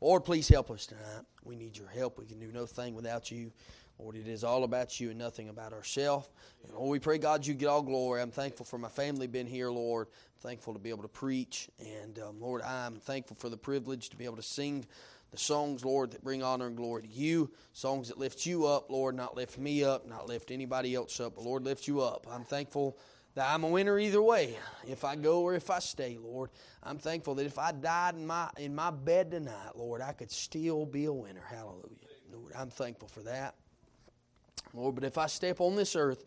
[0.00, 1.24] Lord, please help us tonight.
[1.44, 2.18] We need your help.
[2.18, 3.52] We can do no thing without you.
[3.98, 6.26] Lord, it is all about you and nothing about ourselves.
[6.64, 8.22] And Lord, we pray, God, you get all glory.
[8.22, 10.06] I'm thankful for my family being here, Lord.
[10.08, 11.68] I'm thankful to be able to preach.
[11.78, 14.86] And um, Lord, I'm thankful for the privilege to be able to sing
[15.32, 17.50] the songs, Lord, that bring honor and glory to you.
[17.74, 21.34] Songs that lift you up, Lord, not lift me up, not lift anybody else up,
[21.34, 22.26] but Lord, lift you up.
[22.30, 22.96] I'm thankful
[23.34, 24.56] that I'm a winner either way,
[24.86, 26.50] if I go or if I stay, Lord.
[26.82, 30.30] I'm thankful that if I died in my in my bed tonight, Lord, I could
[30.30, 31.44] still be a winner.
[31.48, 31.96] Hallelujah.
[32.32, 33.54] Lord, I'm thankful for that.
[34.74, 36.24] Lord, but if I step on this earth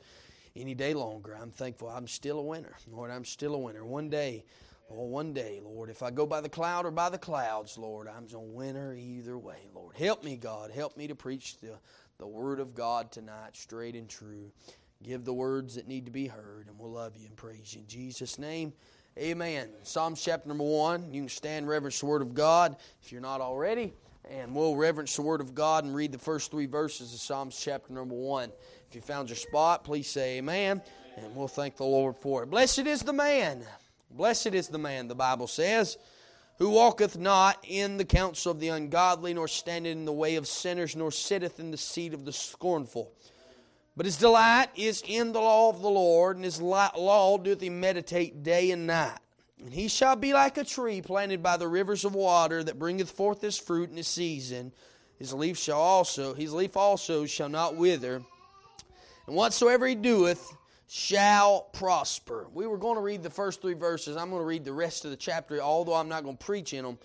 [0.55, 2.75] any day longer, I'm thankful I'm still a winner.
[2.91, 3.85] Lord, I'm still a winner.
[3.85, 4.43] One day,
[4.89, 8.07] Lord, one day, Lord, if I go by the cloud or by the clouds, Lord,
[8.07, 9.95] I'm a winner either way, Lord.
[9.95, 10.71] Help me, God.
[10.71, 11.77] Help me to preach the,
[12.17, 14.51] the word of God tonight, straight and true.
[15.03, 17.81] Give the words that need to be heard, and we'll love you and praise you.
[17.81, 18.73] In Jesus' name,
[19.17, 19.69] amen.
[19.83, 21.13] Psalms chapter number one.
[21.13, 23.93] You can stand, reverence the word of God if you're not already.
[24.29, 27.59] And we'll reverence the Word of God and read the first three verses of Psalms
[27.59, 28.51] chapter number one.
[28.87, 30.81] If you found your spot, please say amen.
[31.17, 32.49] And we'll thank the Lord for it.
[32.49, 33.65] Blessed is the man,
[34.09, 35.97] blessed is the man, the Bible says,
[36.57, 40.47] who walketh not in the counsel of the ungodly, nor standeth in the way of
[40.47, 43.11] sinners, nor sitteth in the seat of the scornful.
[43.95, 47.69] But his delight is in the law of the Lord, and his law doeth he
[47.69, 49.19] meditate day and night.
[49.59, 53.11] And he shall be like a tree planted by the rivers of water that bringeth
[53.11, 54.73] forth his fruit in his season.
[55.19, 58.21] His leaf shall also, his leaf also shall not wither.
[59.27, 60.53] And whatsoever he doeth
[60.87, 62.47] shall prosper.
[62.53, 64.17] We were going to read the first three verses.
[64.17, 66.73] I'm going to read the rest of the chapter, although I'm not going to preach
[66.73, 66.97] in them.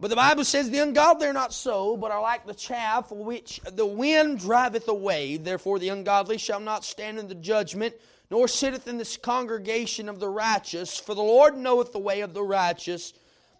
[0.00, 3.60] But the Bible says, The ungodly are not so, but are like the chaff which
[3.72, 5.36] the wind driveth away.
[5.36, 7.94] Therefore, the ungodly shall not stand in the judgment
[8.30, 10.98] nor sitteth in this congregation of the righteous.
[10.98, 13.14] For the Lord knoweth the way of the righteous,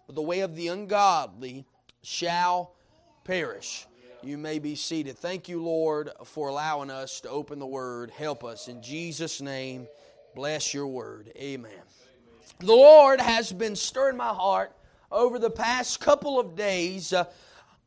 [0.05, 1.65] but the way of the ungodly
[2.03, 2.73] shall
[3.23, 3.85] perish.
[4.21, 5.17] You may be seated.
[5.17, 8.11] Thank you, Lord, for allowing us to open the Word.
[8.11, 8.67] Help us.
[8.67, 9.87] In Jesus' name,
[10.35, 11.31] bless your Word.
[11.37, 11.71] Amen.
[12.59, 14.73] The Lord has been stirring my heart
[15.11, 17.25] over the past couple of days uh,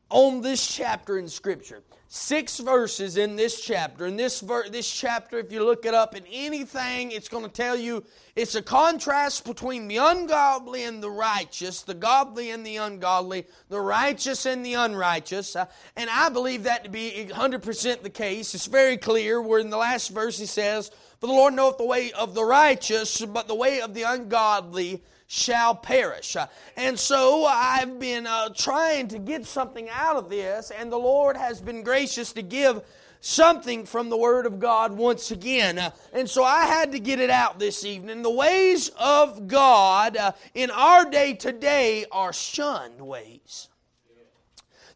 [0.09, 1.83] on this chapter in Scripture
[2.15, 4.05] six verses in this chapter.
[4.05, 7.49] In this ver- this chapter, if you look it up in anything, it's going to
[7.49, 8.03] tell you
[8.35, 13.81] it's a contrast between the ungodly and the righteous, the godly and the ungodly, the
[13.81, 15.55] righteous and the unrighteous.
[15.55, 18.53] Uh, and I believe that to be 100% the case.
[18.53, 21.85] It's very clear where in the last verse he says, For the Lord knoweth the
[21.85, 25.01] way of the righteous, but the way of the ungodly
[25.33, 26.37] shall perish.
[26.77, 31.35] And so I've been uh, trying to get something out of this, and the Lord
[31.35, 32.83] has been gracious to give
[33.19, 35.91] something from the Word of God once again.
[36.13, 38.21] And so I had to get it out this evening.
[38.21, 43.69] The ways of God uh, in our day today are shunned ways.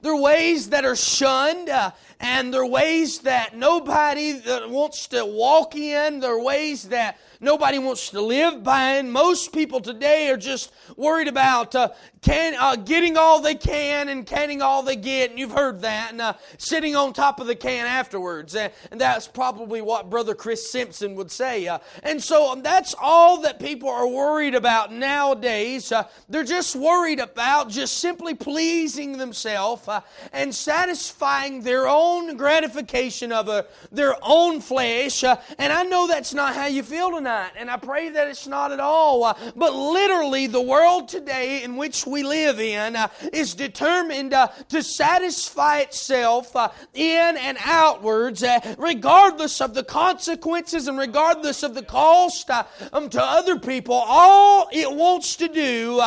[0.01, 5.75] They're ways that are shunned, uh, and they're ways that nobody that wants to walk
[5.75, 6.19] in.
[6.19, 8.93] They're ways that nobody wants to live by.
[8.95, 11.89] And most people today are just worried about uh,
[12.21, 15.29] can, uh, getting all they can and canning all they get.
[15.29, 16.11] And you've heard that.
[16.11, 18.55] And uh, sitting on top of the can afterwards.
[18.55, 21.67] And, and that's probably what Brother Chris Simpson would say.
[21.67, 25.91] Uh, and so um, that's all that people are worried about nowadays.
[25.91, 30.01] Uh, they're just worried about just simply pleasing themselves uh,
[30.33, 35.23] and satisfying their own gratification of their own flesh.
[35.23, 38.71] and I know that's not how you feel tonight and I pray that it's not
[38.71, 39.23] at all.
[39.23, 44.47] Uh, but literally, the world today in which we live in uh, is determined uh,
[44.69, 46.55] to satisfy itself
[46.93, 48.43] in and outwards,
[48.77, 52.49] regardless of the consequences and regardless of the cost
[52.93, 53.95] um, to other people.
[53.95, 56.01] All it wants to do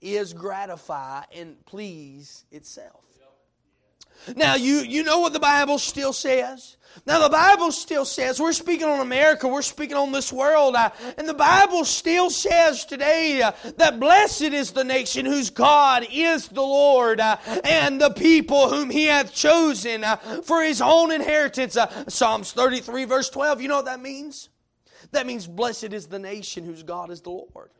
[0.00, 3.01] is gratify and please itself.
[4.36, 6.76] Now, you, you know what the Bible still says?
[7.06, 10.90] Now, the Bible still says, we're speaking on America, we're speaking on this world, uh,
[11.16, 16.48] and the Bible still says today uh, that blessed is the nation whose God is
[16.48, 21.76] the Lord, uh, and the people whom he hath chosen uh, for his own inheritance.
[21.76, 24.50] Uh, Psalms 33, verse 12, you know what that means?
[25.12, 27.70] That means blessed is the nation whose God is the Lord.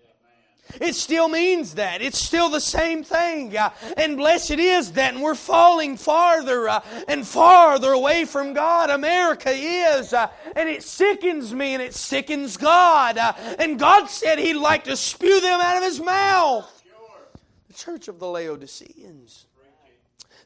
[0.80, 2.02] It still means that.
[2.02, 3.56] It's still the same thing.
[3.56, 5.14] Uh, and blessed is that.
[5.14, 8.90] And we're falling farther uh, and farther away from God.
[8.90, 10.12] America is.
[10.12, 13.18] Uh, and it sickens me and it sickens God.
[13.18, 16.82] Uh, and God said He'd like to spew them out of His mouth.
[17.68, 19.46] The church of the Laodiceans.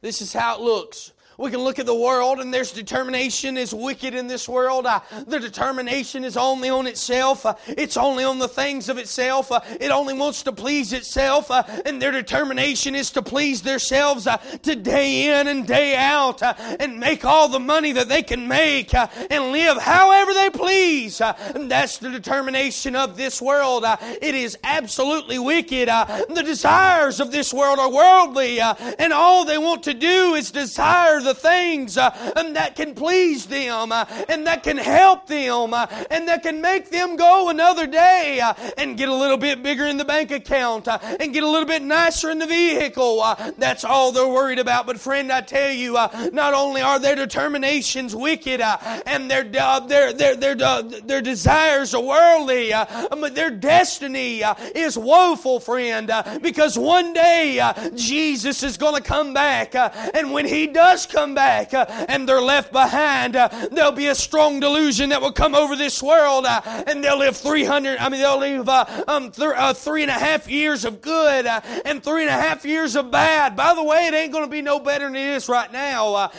[0.00, 1.12] This is how it looks.
[1.38, 4.86] We can look at the world and there's determination is wicked in this world.
[4.86, 7.44] Uh, the determination is only on itself.
[7.44, 9.52] Uh, it's only on the things of itself.
[9.52, 11.50] Uh, it only wants to please itself.
[11.50, 16.42] Uh, and their determination is to please themselves uh, to day in and day out
[16.42, 21.20] uh, and make all the money that they can make and live however they please.
[21.20, 23.84] and that's the determination of this world.
[24.00, 25.88] it is absolutely wicked.
[25.88, 31.20] the desires of this world are worldly and all they want to do is desire
[31.26, 32.10] the things uh,
[32.56, 36.90] that can please them uh, and that can help them uh, and that can make
[36.90, 40.88] them go another day uh, and get a little bit bigger in the bank account
[40.88, 43.20] uh, and get a little bit nicer in the vehicle.
[43.20, 44.86] Uh, that's all they're worried about.
[44.86, 45.92] But friend, I tell you,
[46.32, 52.70] not only are their determinations wicked and their their their their their desires are worldly,
[52.70, 54.42] but their destiny
[54.74, 57.60] is woeful, friend, because one day
[57.94, 59.74] Jesus is going to come back,
[60.14, 64.14] and when He does come back uh, and they're left behind, uh, there'll be a
[64.14, 68.20] strong delusion that will come over this world uh, and they'll live 300, I mean,
[68.20, 72.04] they'll live uh, um, th- uh, three and a half years of good uh, and
[72.04, 73.56] three and a half years of bad.
[73.56, 76.30] By the way, it ain't going to be no better than it is right now.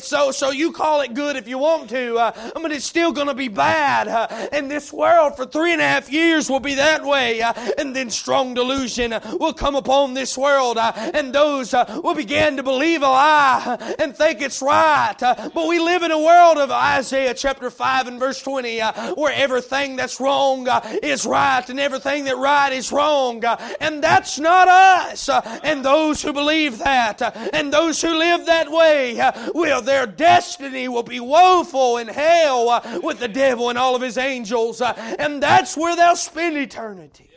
[0.00, 2.14] so, so you call it good if you want to,
[2.54, 4.08] but it's still going to be bad.
[4.50, 7.42] and this world for three and a half years will be that way.
[7.76, 13.02] and then strong delusion will come upon this world and those will begin to believe
[13.02, 15.20] a lie and think it's right.
[15.20, 19.14] Uh, but we live in a world of Isaiah chapter 5 and verse 20 uh,
[19.14, 23.44] where everything that's wrong uh, is right and everything that right is wrong.
[23.44, 25.28] Uh, and that's not us.
[25.28, 29.18] Uh, and those who believe that uh, and those who live that way
[29.54, 34.18] well, their destiny will be woeful in hell with the devil and all of his
[34.18, 34.80] angels.
[34.80, 37.28] and that's where they'll spend eternity.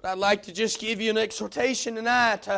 [0.00, 2.48] But I'd like to just give you an exhortation tonight.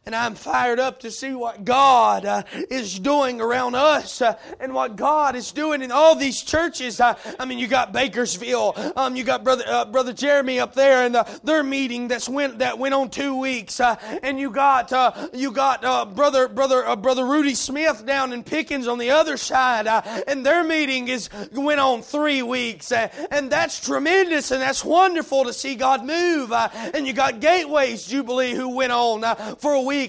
[0.00, 4.36] Uh, and I'm fired up to see what God uh, is doing around us uh,
[4.58, 7.00] and what God is doing in all these churches.
[7.00, 11.06] Uh, I mean, you got Bakersville, um, you got brother uh, brother Jeremy up there,
[11.06, 15.28] and their meeting that's went that went on two weeks, uh, and you got uh,
[15.32, 15.82] you got
[16.16, 19.86] brother brother brother Rudy Smith down in Pickens on the other side,
[20.26, 25.52] and their meeting is went on three weeks, and that's tremendous and that's wonderful to
[25.52, 26.52] see God move.
[26.52, 29.22] and you got Gateways Jubilee who went on
[29.56, 29.99] for a week,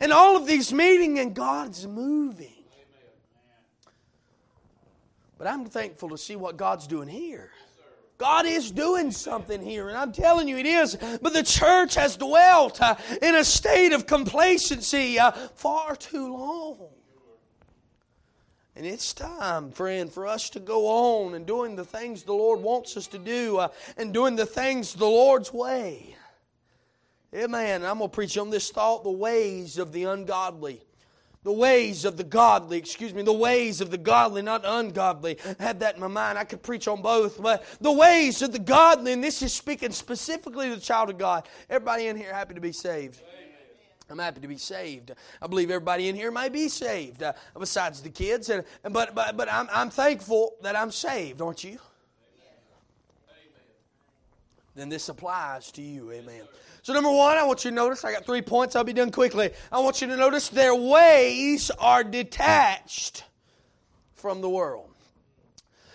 [0.00, 2.52] and all of these meeting, and God's moving.
[5.38, 7.50] But I'm thankful to see what God's doing here.
[8.18, 10.96] God is doing something here, and I'm telling you it is.
[11.22, 16.88] But the church has dwelt uh, in a state of complacency uh, far too long.
[18.74, 22.60] And it's time, friend, for us to go on and doing the things the Lord
[22.60, 26.16] wants us to do uh, and doing the things the Lord's way.
[27.34, 27.84] Amen.
[27.84, 30.82] I'm going to preach on this thought the ways of the ungodly.
[31.44, 35.38] The ways of the godly, excuse me, the ways of the godly, not ungodly.
[35.58, 36.36] I had that in my mind.
[36.36, 39.92] I could preach on both, but the ways of the godly, and this is speaking
[39.92, 41.48] specifically to the child of God.
[41.70, 43.22] Everybody in here happy to be saved?
[44.10, 45.12] I'm happy to be saved.
[45.40, 48.48] I believe everybody in here may be saved, uh, besides the kids.
[48.48, 51.78] And, but but, but I'm, I'm thankful that I'm saved, aren't you?
[54.78, 56.12] Then this applies to you.
[56.12, 56.42] Amen.
[56.82, 59.10] So, number one, I want you to notice, I got three points, I'll be done
[59.10, 59.50] quickly.
[59.72, 63.24] I want you to notice their ways are detached
[64.14, 64.87] from the world.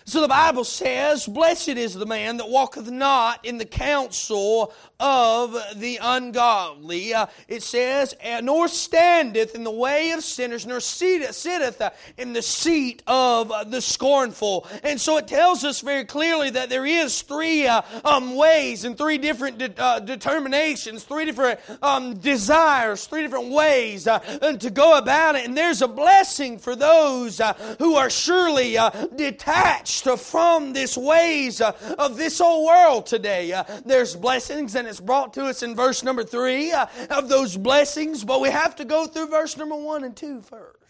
[0.06, 5.56] So the Bible says, Blessed is the man that walketh not in the counsel of
[5.76, 7.14] the ungodly.
[7.14, 12.42] Uh, it says, Nor standeth in the way of sinners, nor sitteth uh, in the
[12.42, 14.68] seat of uh, the scornful.
[14.82, 18.98] And so it tells us very clearly that there is three uh, um, ways and
[18.98, 24.98] three different de- uh, determinations, three different um, desires, three different ways uh, to go
[24.98, 25.46] about it.
[25.46, 27.40] And there's a blessing for those
[27.78, 28.76] who are surely
[29.16, 33.52] detached from this ways uh, of this old world today.
[33.52, 37.56] Uh, there's blessings, and it's brought to us in verse number three uh, of those
[37.56, 40.83] blessings, but we have to go through verse number one and two first.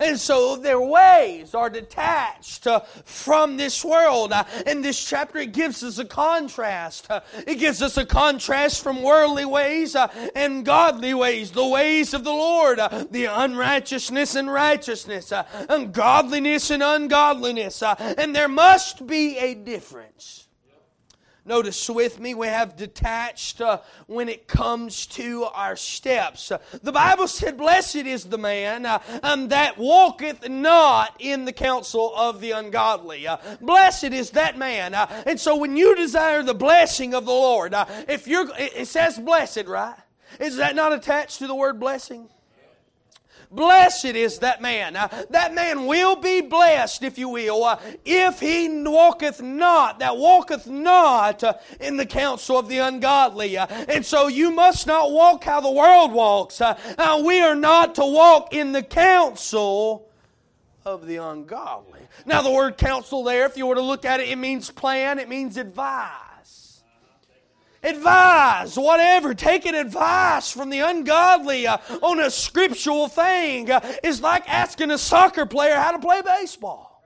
[0.00, 4.32] And so their ways are detached uh, from this world.
[4.32, 7.10] Uh, in this chapter, it gives us a contrast.
[7.10, 12.14] Uh, it gives us a contrast from worldly ways uh, and godly ways, the ways
[12.14, 17.82] of the Lord, uh, the unrighteousness and righteousness, uh, ungodliness and ungodliness.
[17.82, 20.41] and there must be a difference.
[21.44, 26.52] Notice with me, we have detached uh, when it comes to our steps.
[26.52, 31.52] Uh, the Bible said, Blessed is the man uh, um, that walketh not in the
[31.52, 33.26] counsel of the ungodly.
[33.26, 34.94] Uh, blessed is that man.
[34.94, 38.86] Uh, and so when you desire the blessing of the Lord, uh, if you're, it
[38.86, 39.96] says blessed, right?
[40.38, 42.28] Is that not attached to the word blessing?
[43.52, 44.96] Blessed is that man.
[44.96, 50.16] Uh, that man will be blessed, if you will, uh, if he walketh not, that
[50.16, 53.58] walketh not uh, in the counsel of the ungodly.
[53.58, 56.60] Uh, and so you must not walk how the world walks.
[56.62, 60.08] Uh, uh, we are not to walk in the counsel
[60.86, 62.00] of the ungodly.
[62.24, 65.18] Now, the word counsel there, if you were to look at it, it means plan,
[65.18, 66.10] it means advise.
[67.82, 74.48] Advise, whatever, taking advice from the ungodly uh, on a scriptural thing uh, is like
[74.48, 77.04] asking a soccer player how to play baseball.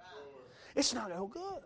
[0.75, 1.63] It's not no good.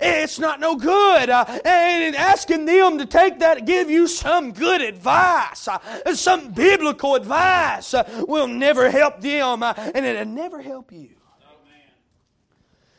[0.00, 1.30] It's not no good.
[1.30, 5.78] Uh, and asking them to take that, give you some good advice, uh,
[6.14, 11.16] some biblical advice, uh, will never help them, uh, and it'll never help you.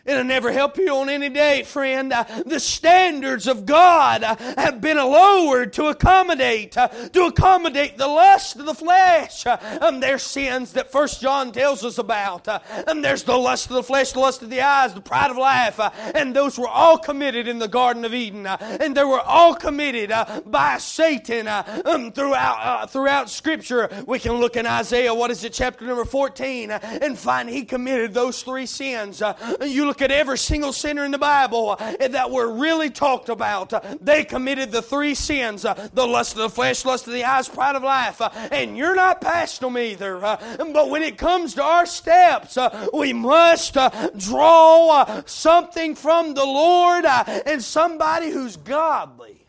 [0.06, 2.14] It'll never help you on any day, friend.
[2.14, 8.08] Uh, the standards of God uh, have been lowered to accommodate, uh, to accommodate the
[8.08, 9.48] lust of the flesh.
[9.48, 12.48] Uh, um, there's sins that First John tells us about.
[12.48, 15.32] Uh, and there's the lust of the flesh, the lust of the eyes, the pride
[15.32, 15.80] of life.
[15.80, 18.46] Uh, and those were all committed in the Garden of Eden.
[18.46, 20.14] and they were all committed
[20.46, 23.90] by Satan um, throughout, throughout Scripture.
[24.06, 28.14] We can look in Isaiah, what is it, chapter number 14, and find he committed
[28.14, 29.24] those three sins.
[29.66, 33.30] you look look at every single sinner in the Bible uh, that were really talked
[33.30, 37.14] about, uh, they committed the three sins uh, the lust of the flesh, lust of
[37.14, 38.20] the eyes, pride of life.
[38.52, 40.20] And you're not past them either.
[40.20, 42.58] But when it comes to our steps,
[42.94, 43.78] we must
[44.18, 49.48] draw something from the Lord and somebody who's godly.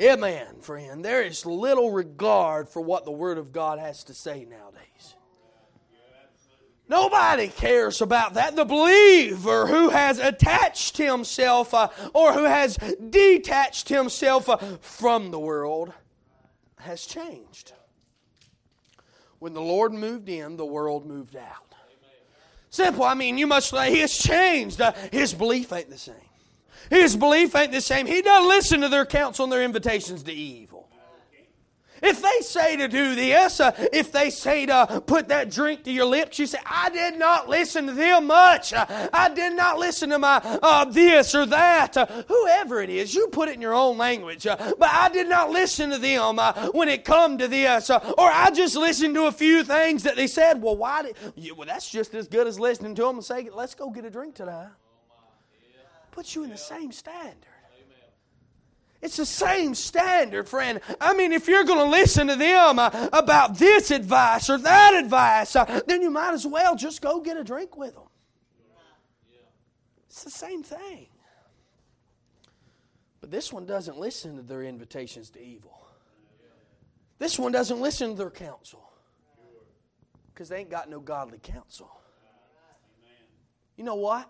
[0.00, 1.04] Amen, friend.
[1.04, 5.16] There is little regard for what the Word of God has to say nowadays.
[6.90, 8.56] Nobody cares about that.
[8.56, 12.76] The believer who has attached himself uh, or who has
[13.10, 15.92] detached himself uh, from the world
[16.80, 17.74] has changed.
[19.38, 21.74] When the Lord moved in, the world moved out.
[22.70, 23.04] Simple.
[23.04, 24.80] I mean, you must, say he has changed.
[24.80, 26.16] Uh, his belief ain't the same.
[26.90, 28.06] His belief ain't the same.
[28.06, 30.79] He doesn't listen to their counsel and their invitations to evil.
[32.02, 35.92] If they say to do this, uh, if they say to put that drink to
[35.92, 38.72] your lips, you say, I did not listen to them much.
[38.72, 41.96] Uh, I did not listen to my uh, this or that.
[41.96, 44.46] Uh, whoever it is, you put it in your own language.
[44.46, 47.90] Uh, but I did not listen to them uh, when it come to this.
[47.90, 50.62] or I just listened to a few things that they said.
[50.62, 53.50] Well, why did you, well, that's just as good as listening to them and saying,
[53.54, 54.70] let's go get a drink tonight.
[56.10, 57.46] Puts you in the same standard.
[59.02, 60.80] It's the same standard, friend.
[61.00, 64.94] I mean, if you're going to listen to them uh, about this advice or that
[64.94, 68.04] advice, uh, then you might as well just go get a drink with them.
[70.06, 71.06] It's the same thing.
[73.20, 75.86] But this one doesn't listen to their invitations to evil.
[77.18, 78.82] This one doesn't listen to their counsel
[80.32, 81.90] because they ain't got no godly counsel.
[83.76, 84.28] You know what?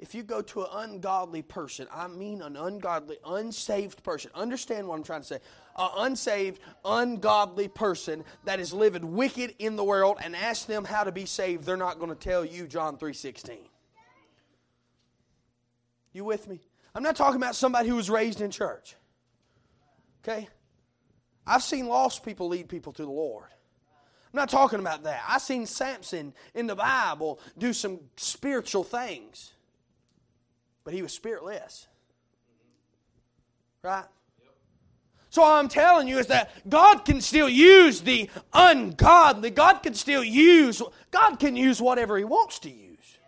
[0.00, 4.96] If you go to an ungodly person, I mean an ungodly, unsaved person, understand what
[4.96, 5.40] I'm trying to say.
[5.76, 11.04] An unsaved, ungodly person that is living wicked in the world and ask them how
[11.04, 13.58] to be saved, they're not going to tell you John 3.16.
[16.14, 16.60] You with me?
[16.94, 18.96] I'm not talking about somebody who was raised in church.
[20.24, 20.48] Okay?
[21.46, 23.48] I've seen lost people lead people to the Lord.
[24.32, 25.22] I'm not talking about that.
[25.28, 29.52] I've seen Samson in the Bible do some spiritual things
[30.84, 31.86] but he was spiritless.
[33.82, 34.04] Right?
[35.30, 39.50] So all I'm telling you is that God can still use the ungodly.
[39.50, 40.82] God can still use,
[41.12, 43.18] God can use whatever He wants to use.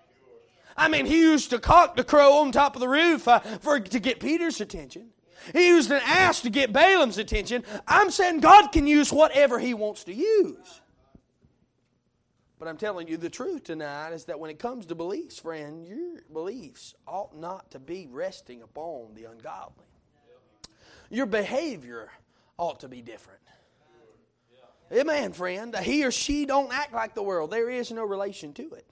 [0.76, 3.78] I mean, He used to cock the crow on top of the roof uh, for,
[3.78, 5.11] to get Peter's attention.
[5.52, 7.64] He used an ass to get Balaam's attention.
[7.87, 10.82] I'm saying God can use whatever He wants to use.
[12.62, 15.85] But I'm telling you the truth tonight is that when it comes to beliefs, friend,
[15.85, 19.85] your beliefs ought not to be resting upon the ungodly.
[21.11, 22.09] Your behavior
[22.57, 23.40] ought to be different.
[24.92, 25.76] Amen, friend.
[25.78, 27.50] He or she don't act like the world.
[27.50, 28.87] There is no relation to it.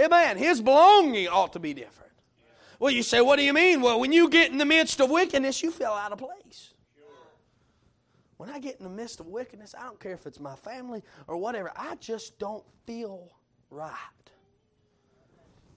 [0.00, 0.38] Amen.
[0.38, 2.12] His belonging ought to be different.
[2.78, 3.82] Well, you say, what do you mean?
[3.82, 6.72] Well, when you get in the midst of wickedness, you feel out of place.
[8.38, 11.02] When I get in the midst of wickedness, I don't care if it's my family
[11.26, 13.32] or whatever, I just don't feel
[13.68, 13.92] right.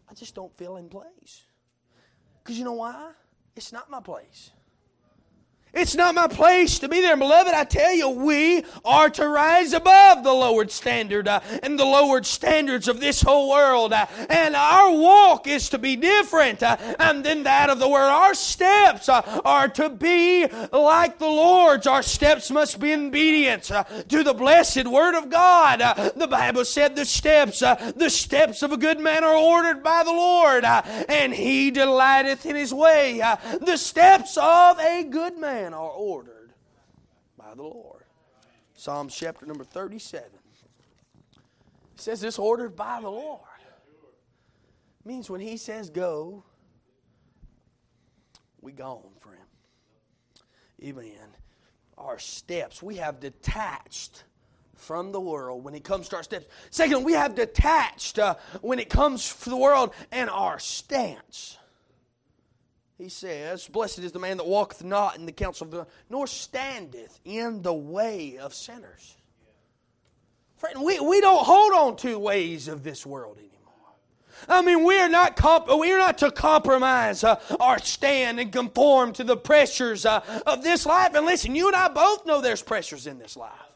[0.10, 1.44] I just don't feel in place.
[2.44, 3.12] Because you know why?
[3.56, 4.52] It's not my place.
[5.74, 7.16] It's not my place to be there.
[7.16, 11.86] Beloved, I tell you, we are to rise above the lowered standard uh, and the
[11.86, 13.94] lowered standards of this whole world.
[13.94, 18.12] Uh, and our walk is to be different uh, than that of the world.
[18.12, 21.88] Our steps uh, are to be like the Lord's.
[21.88, 25.82] Our steps must be in obedience uh, to the blessed Word of God.
[25.82, 30.04] Uh, the Bible said the steps, the steps of a good man are ordered by
[30.04, 33.20] the Lord, and he delighteth in his way.
[33.62, 36.54] the steps of a good man man are ordered
[37.38, 38.04] by the Lord.
[38.74, 40.24] Psalms chapter number 37.
[40.24, 43.42] It says this ordered by the Lord.
[45.06, 46.44] means when he says go,
[48.60, 49.38] we gone, friend.
[50.84, 51.36] Amen.
[51.98, 54.24] Our steps, we have detached
[54.74, 56.48] from the world when it comes to our steps.
[56.72, 61.58] Second, we have detached uh, when it comes to the world and our stance
[63.02, 66.28] he says, Blessed is the man that walketh not in the counsel of the, nor
[66.28, 69.18] standeth in the way of sinners.
[70.58, 73.52] Friend, we, we don't hold on to ways of this world anymore.
[74.48, 78.52] I mean, we are not comp- we are not to compromise uh, our stand and
[78.52, 81.16] conform to the pressures uh, of this life.
[81.16, 83.71] And listen, you and I both know there's pressures in this life.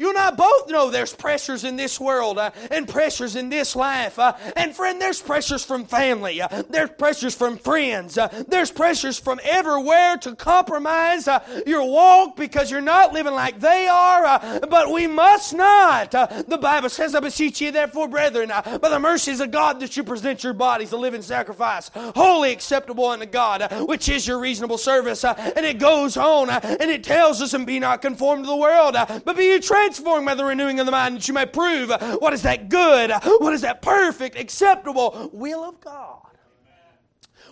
[0.00, 3.76] You and I both know there's pressures in this world uh, and pressures in this
[3.76, 4.18] life.
[4.18, 6.40] Uh, and friend, there's pressures from family.
[6.40, 8.16] Uh, there's pressures from friends.
[8.16, 13.60] Uh, there's pressures from everywhere to compromise uh, your walk because you're not living like
[13.60, 14.24] they are.
[14.24, 16.12] Uh, but we must not.
[16.12, 20.02] the Bible says, I beseech you, therefore, brethren, by the mercies of God, that you
[20.02, 25.24] present your bodies a living sacrifice, wholly acceptable unto God, which is your reasonable service.
[25.24, 28.94] and it goes on and it tells us, and be not conformed to the world,
[28.94, 32.32] but be you transformed by the renewing of the mind, that you may prove what
[32.32, 36.18] is that good, what is that perfect, acceptable will of God.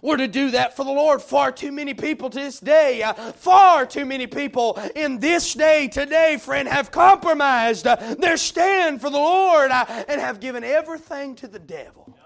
[0.01, 1.21] We're to do that for the Lord.
[1.21, 5.89] Far too many people to this day, uh, far too many people in this day,
[5.89, 11.35] today, friend, have compromised uh, their stand for the Lord uh, and have given everything
[11.37, 12.17] to the devil.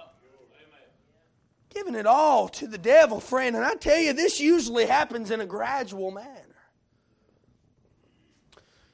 [1.71, 3.57] Giving it all to the devil, friend.
[3.57, 6.42] And I tell you, this usually happens in a gradual manner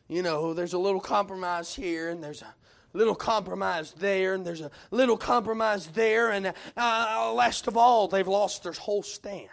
[0.09, 2.55] you know, there's a little compromise here and there's a
[2.95, 6.31] little compromise there and there's a little compromise there.
[6.31, 9.49] And uh, last of all, they've lost their whole stand.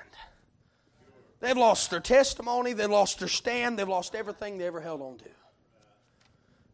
[1.42, 5.18] They've lost their testimony, they've lost their stand, they've lost everything they ever held on
[5.18, 5.30] to.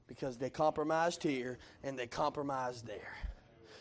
[0.07, 3.17] Because they compromised here and they compromised there.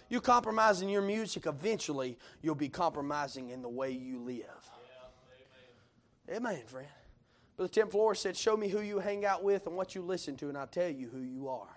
[0.08, 4.70] You compromise in your music, eventually you'll be compromising in the way you live.
[6.28, 6.88] Amen, friend.
[7.60, 10.34] Brother Tim Flores said, Show me who you hang out with and what you listen
[10.36, 11.76] to, and I'll tell you who you are.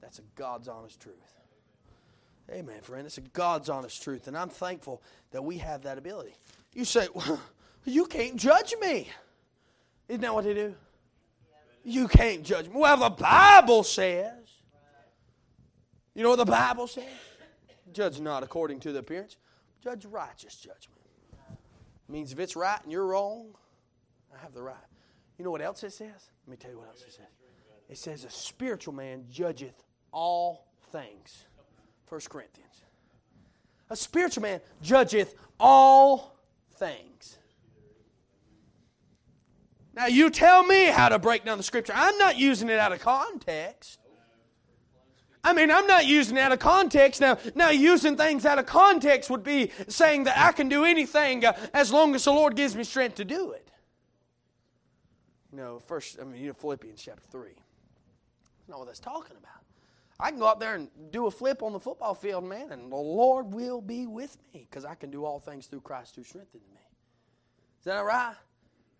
[0.00, 1.36] That's a God's honest truth.
[2.50, 3.04] Amen, friend.
[3.04, 6.32] It's a God's honest truth, and I'm thankful that we have that ability.
[6.72, 7.38] You say, well,
[7.84, 9.10] You can't judge me.
[10.08, 10.74] Isn't that what they do?
[11.84, 12.72] You can't judge me.
[12.76, 14.32] Well, the Bible says.
[16.14, 17.04] You know what the Bible says?
[17.92, 19.36] Judge not according to the appearance,
[19.84, 21.02] judge righteous judgment.
[21.42, 23.54] It means if it's right and you're wrong,
[24.34, 24.76] I have the right.
[25.38, 26.30] You know what else it says?
[26.46, 27.26] Let me tell you what else it says.
[27.88, 31.44] It says, A spiritual man judgeth all things.
[32.08, 32.82] 1 Corinthians.
[33.88, 36.36] A spiritual man judgeth all
[36.74, 37.38] things.
[39.94, 41.92] Now, you tell me how to break down the scripture.
[41.94, 43.98] I'm not using it out of context.
[45.42, 47.20] I mean, I'm not using it out of context.
[47.20, 51.44] Now, now using things out of context would be saying that I can do anything
[51.44, 53.69] uh, as long as the Lord gives me strength to do it.
[55.50, 57.50] You know, first, I mean, you know, Philippians chapter 3.
[57.50, 59.60] That's not what that's talking about.
[60.18, 62.92] I can go out there and do a flip on the football field, man, and
[62.92, 66.22] the Lord will be with me because I can do all things through Christ who
[66.22, 66.80] strengthens me.
[67.78, 68.34] Is that right?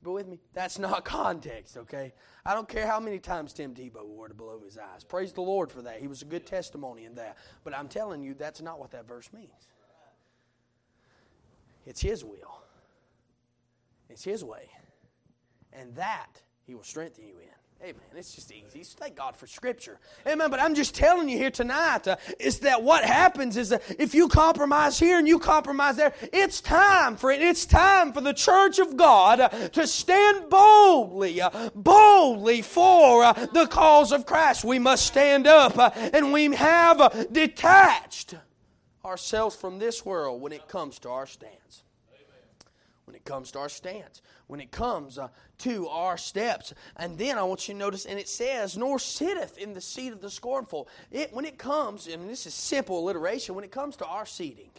[0.03, 2.15] But with me, that's not context, okay?
[2.45, 5.05] I don't care how many times Tim Tebow wore it below his eyes.
[5.05, 6.01] Praise the Lord for that.
[6.01, 7.37] He was a good testimony in that.
[7.65, 9.69] But I'm telling you, that's not what that verse means.
[11.87, 12.63] It's His will,
[14.09, 14.69] it's His way.
[15.73, 17.51] And that He will strengthen you in.
[17.83, 18.03] Amen.
[18.15, 18.83] It's just easy.
[18.83, 19.99] Thank God for Scripture.
[20.27, 20.51] Amen.
[20.51, 24.15] But I'm just telling you here tonight uh, is that what happens is that if
[24.15, 27.41] you compromise here and you compromise there, it's time for it.
[27.41, 33.33] It's time for the church of God uh, to stand boldly, uh, boldly for uh,
[33.33, 34.63] the cause of Christ.
[34.63, 38.35] We must stand up uh, and we have uh, detached
[39.07, 41.85] ourselves from this world when it comes to our stance.
[43.11, 46.73] When it comes to our stance when it comes uh, to our steps.
[46.97, 50.13] And then I want you to notice, and it says, nor sitteth in the seat
[50.13, 50.89] of the scornful.
[51.11, 54.71] It, when it comes, and this is simple alliteration, when it comes to our seating,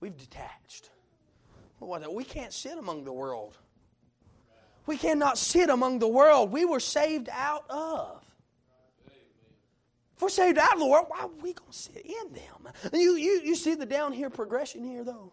[0.00, 0.88] we've detached.
[1.78, 3.58] We can't sit among the world
[4.86, 8.24] We cannot sit among the world we were saved out of.
[10.16, 12.72] If we're saved out of the world, why are we going to sit in them?
[12.94, 15.32] You, you, you see the down here progression here, though?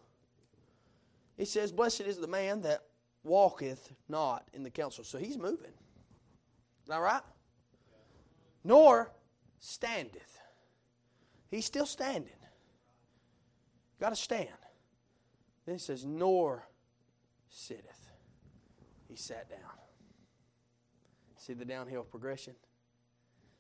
[1.38, 2.84] It says, Blessed is the man that
[3.24, 5.04] walketh not in the counsel.
[5.04, 5.74] So he's moving.
[6.84, 7.22] Is that right?
[8.64, 9.12] Nor
[9.60, 10.40] standeth.
[11.50, 12.32] He's still standing.
[14.00, 14.50] Got to stand.
[15.66, 16.68] Then he says, Nor
[17.50, 18.10] sitteth.
[19.08, 19.60] He sat down.
[21.38, 22.56] See the downhill progression?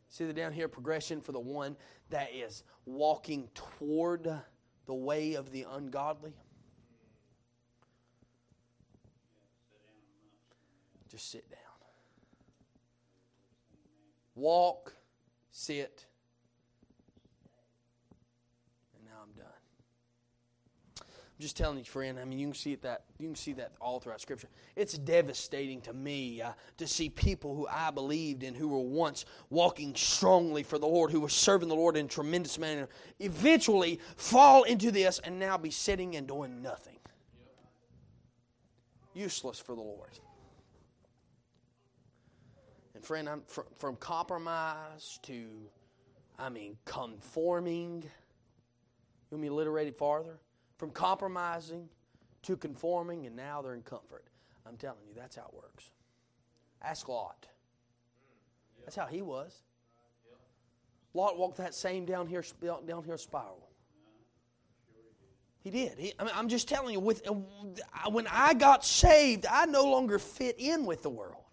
[0.09, 1.75] See the downhill progression for the one
[2.09, 4.29] that is walking toward
[4.85, 6.33] the way of the ungodly?
[11.17, 11.57] Just sit down.
[14.35, 14.93] Walk,
[15.49, 16.05] sit,
[18.95, 19.47] and now I'm done.
[20.99, 21.05] I'm
[21.39, 22.19] just telling you, friend.
[22.19, 23.05] I mean, you can see that.
[23.17, 24.47] You can see that all throughout Scripture.
[24.75, 29.25] It's devastating to me uh, to see people who I believed in, who were once
[29.49, 34.65] walking strongly for the Lord, who were serving the Lord in tremendous manner, eventually fall
[34.65, 36.99] into this and now be sitting and doing nothing.
[39.15, 40.11] Useless for the Lord.
[42.97, 45.45] And friend, I'm from, from compromise to,
[46.37, 48.03] I mean, conforming.
[48.03, 48.09] You
[49.37, 49.53] want me to
[49.87, 50.39] it farther?
[50.77, 51.89] from compromising
[52.43, 54.25] to conforming, and now they're in comfort.
[54.65, 55.91] I'm telling you, that's how it works.
[56.81, 57.47] Ask Lot.
[58.85, 59.63] That's how he was.
[61.13, 63.67] Lot walked that same down here, down here spiral.
[65.63, 65.97] He did.
[65.97, 67.33] He, I I'm just telling you, with, uh,
[68.09, 71.46] when I got saved, I no longer fit in with the world.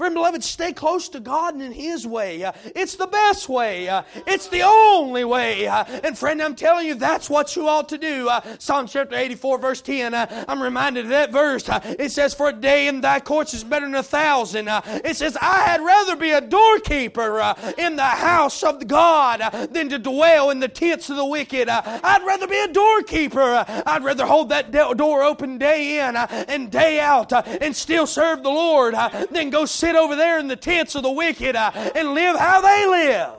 [0.00, 2.50] Friend beloved, stay close to God and in His way.
[2.74, 4.02] It's the best way.
[4.26, 5.66] It's the only way.
[5.66, 8.30] And friend, I'm telling you, that's what you ought to do.
[8.58, 10.14] Psalm chapter 84, verse 10.
[10.14, 11.68] Uh, I'm reminded of that verse.
[11.68, 14.68] It says, For a day in thy courts is better than a thousand.
[14.70, 19.98] it says, I had rather be a doorkeeper in the house of God than to
[19.98, 21.68] dwell in the tents of the wicked.
[21.68, 23.66] I'd rather be a doorkeeper.
[23.84, 28.48] I'd rather hold that door open day in and day out and still serve the
[28.48, 28.94] Lord
[29.30, 32.38] than go sit sit over there in the tents of the wicked uh, and live
[32.38, 33.34] how they live.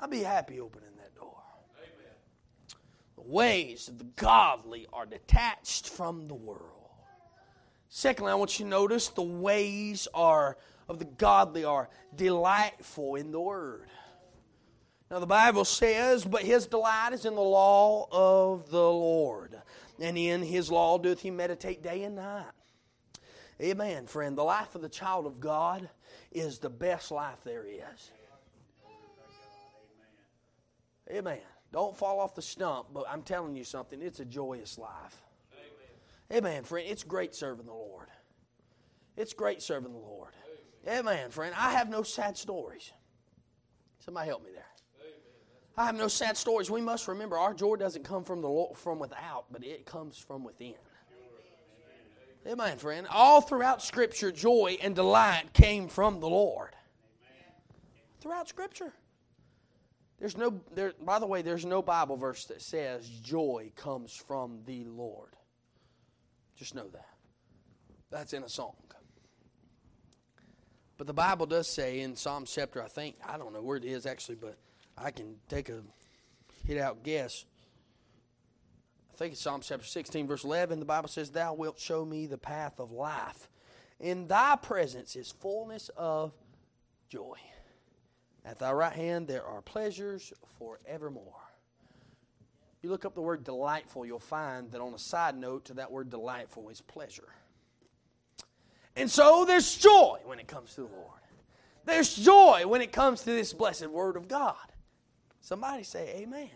[0.00, 1.42] I'd be happy opening that door.
[3.16, 6.70] The ways of the godly are detached from the world.
[7.88, 10.56] Secondly, I want you to notice the ways are
[10.88, 13.88] of the godly are delightful in the word.
[15.10, 19.60] Now the Bible says, but his delight is in the law of the Lord,
[20.00, 22.46] and in his law doth he meditate day and night.
[23.60, 24.36] Amen, friend.
[24.36, 25.88] The life of the child of God
[26.32, 28.10] is the best life there is.
[31.10, 31.38] Amen.
[31.72, 35.22] Don't fall off the stump, but I'm telling you something, it's a joyous life.
[36.32, 36.86] Amen, friend.
[36.88, 38.08] It's great serving the Lord.
[39.16, 40.32] It's great serving the Lord.
[40.88, 41.54] Amen, friend.
[41.56, 42.92] I have no sad stories.
[44.00, 44.64] Somebody help me there.
[45.76, 46.70] I have no sad stories.
[46.70, 50.44] We must remember our joy doesn't come from the from without, but it comes from
[50.44, 50.74] within.
[52.46, 53.06] Amen, friend.
[53.10, 56.76] All throughout Scripture, joy and delight came from the Lord.
[58.20, 58.92] Throughout Scripture.
[60.18, 64.60] There's no, there, by the way, there's no Bible verse that says joy comes from
[64.66, 65.36] the Lord.
[66.56, 67.08] Just know that.
[68.10, 68.74] That's in a song.
[70.96, 73.84] But the Bible does say in Psalm chapter, I think, I don't know where it
[73.84, 74.56] is actually, but
[74.96, 75.82] I can take a
[76.64, 77.44] hit out guess.
[79.14, 80.80] I think it's Psalm chapter 16, verse 11.
[80.80, 83.48] The Bible says, Thou wilt show me the path of life.
[84.00, 86.32] In thy presence is fullness of
[87.08, 87.36] joy.
[88.44, 91.32] At thy right hand there are pleasures forevermore.
[92.82, 95.92] You look up the word delightful, you'll find that on a side note to that
[95.92, 97.32] word delightful is pleasure.
[98.96, 101.20] And so there's joy when it comes to the Lord.
[101.84, 104.56] There's joy when it comes to this blessed word of God.
[105.40, 106.50] Somebody say, Amen.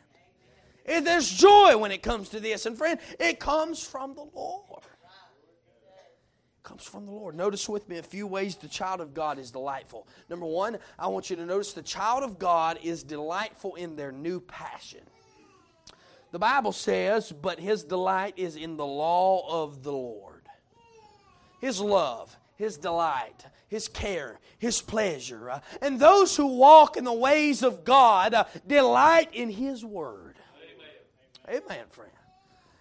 [0.88, 2.66] There's joy when it comes to this.
[2.66, 4.82] And friend, it comes from the Lord.
[4.82, 7.34] It comes from the Lord.
[7.34, 10.08] Notice with me a few ways the child of God is delightful.
[10.28, 14.12] Number one, I want you to notice the child of God is delightful in their
[14.12, 15.02] new passion.
[16.30, 20.46] The Bible says, but his delight is in the law of the Lord.
[21.60, 25.50] His love, his delight, his care, his pleasure.
[25.50, 30.37] Uh, and those who walk in the ways of God uh, delight in his word.
[31.48, 32.12] Amen, friend.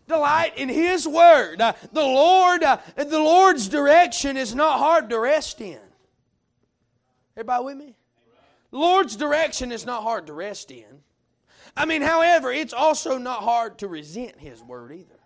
[0.07, 1.61] Delight in His Word.
[1.61, 5.79] Uh, the Lord, uh, the Lord's direction is not hard to rest in.
[7.35, 7.95] Everybody with me?
[8.71, 11.01] Lord's direction is not hard to rest in.
[11.75, 15.19] I mean, however, it's also not hard to resent His Word either.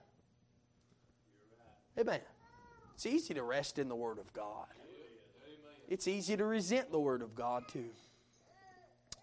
[1.99, 2.19] Amen.
[2.95, 4.67] It's easy to rest in the Word of God.
[5.87, 7.89] It's easy to resent the Word of God, too.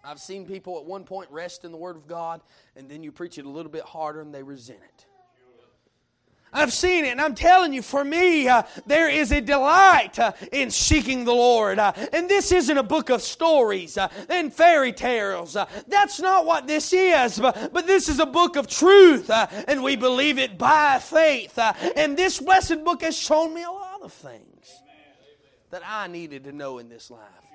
[0.09, 2.41] I've seen people at one point rest in the Word of God,
[2.75, 5.05] and then you preach it a little bit harder and they resent it.
[6.51, 10.33] I've seen it, and I'm telling you, for me, uh, there is a delight uh,
[10.51, 11.79] in seeking the Lord.
[11.79, 15.57] Uh, and this isn't a book of stories uh, and fairy tales.
[15.57, 19.47] Uh, that's not what this is, but, but this is a book of truth, uh,
[19.69, 21.59] and we believe it by faith.
[21.59, 24.81] and this blessed book has shown me a lot of things
[25.69, 27.48] that I needed to know in this life.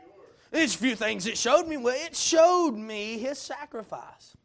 [0.54, 1.78] There's a few things it showed me.
[1.78, 4.38] Well, it showed me his sacrifice.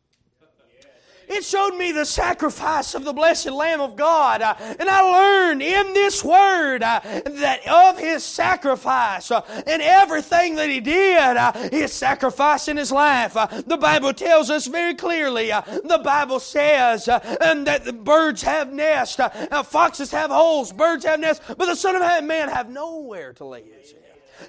[1.28, 4.40] It showed me the sacrifice of the blessed Lamb of God.
[4.40, 10.54] Uh, and I learned in this word uh, that of his sacrifice uh, and everything
[10.54, 13.36] that he did, uh, his sacrifice in his life.
[13.36, 18.72] Uh, the Bible tells us very clearly, uh, the Bible says that the birds have
[18.72, 19.20] nests,
[19.66, 23.64] foxes have holes, birds have nests, but the Son of Man have nowhere to lay
[23.64, 23.97] his.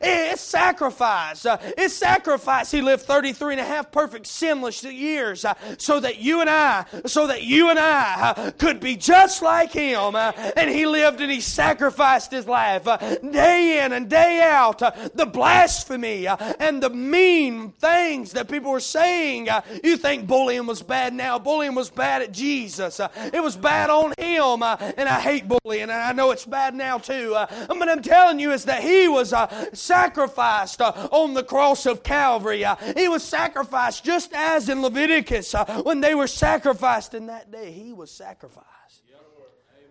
[0.02, 1.46] It's sacrifice.
[1.46, 2.72] Uh, it's sacrifice.
[2.72, 6.86] He lived 33 and a half perfect sinless years uh, so that you and I,
[7.06, 10.16] so that you and I uh, could be just like him.
[10.16, 14.82] Uh, and he lived and he sacrificed his life uh, day in and day out.
[14.82, 19.48] Uh, the blasphemy and the mean things that people were saying.
[19.84, 21.40] You think bullying was bad now.
[21.40, 23.00] Bullying was bad at Jesus.
[23.34, 24.64] It was bad on him.
[24.64, 27.32] And I hate bullying and I know it's bad now too.
[27.32, 29.34] But I'm telling you is that he was
[29.80, 32.66] sacrificed uh, on the cross of Calvary.
[32.66, 37.52] Uh, he was sacrificed just as in Leviticus uh, when they were sacrificed in that
[37.52, 37.72] day.
[37.72, 39.04] He was sacrificed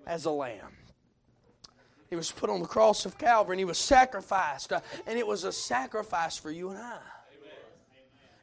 [0.07, 0.77] as a lamb.
[2.11, 4.73] He was put on the cross of Calvary and he was sacrificed.
[5.07, 6.99] and it was a sacrifice for you and I.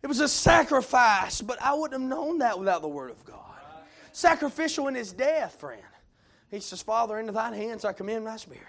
[0.03, 3.39] It was a sacrifice, but I wouldn't have known that without the Word of God.
[4.11, 5.81] Sacrificial in his death, friend.
[6.51, 8.67] He says, Father, into thine hands I commend my spirit.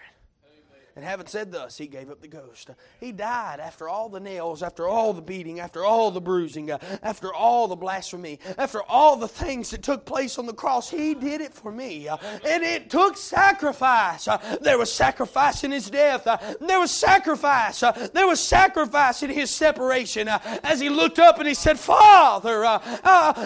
[0.96, 2.70] And having said thus, he gave up the ghost.
[3.00, 6.78] He died after all the nails, after all the beating, after all the bruising, uh,
[7.02, 10.88] after all the blasphemy, after all the things that took place on the cross.
[10.88, 12.08] He did it for me.
[12.08, 14.26] Uh, and it took sacrifice.
[14.26, 16.26] Uh, there was sacrifice in his death.
[16.26, 17.82] Uh, there was sacrifice.
[17.82, 20.28] Uh, there was sacrifice in his separation.
[20.28, 22.80] Uh, as he looked up and he said, Father,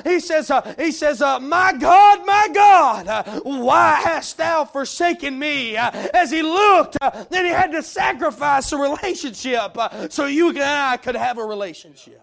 [0.08, 5.76] he says, he says, My God, my God, why hast thou forsaken me?
[5.76, 6.96] As he looked,
[7.40, 11.44] then he had to sacrifice a relationship uh, so you and I could have a
[11.44, 12.22] relationship.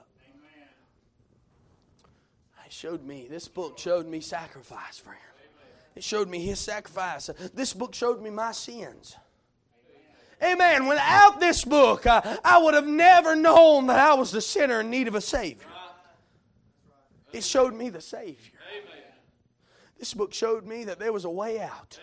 [2.66, 5.18] It showed me, this book showed me sacrifice, friend.
[5.96, 7.32] It showed me his sacrifice.
[7.56, 9.16] This book showed me my sins.
[10.44, 10.86] Amen.
[10.86, 14.92] Without this book, uh, I would have never known that I was the sinner in
[14.92, 15.66] need of a Savior.
[17.34, 18.54] It showed me the Savior.
[19.98, 21.98] This book showed me that there was a way out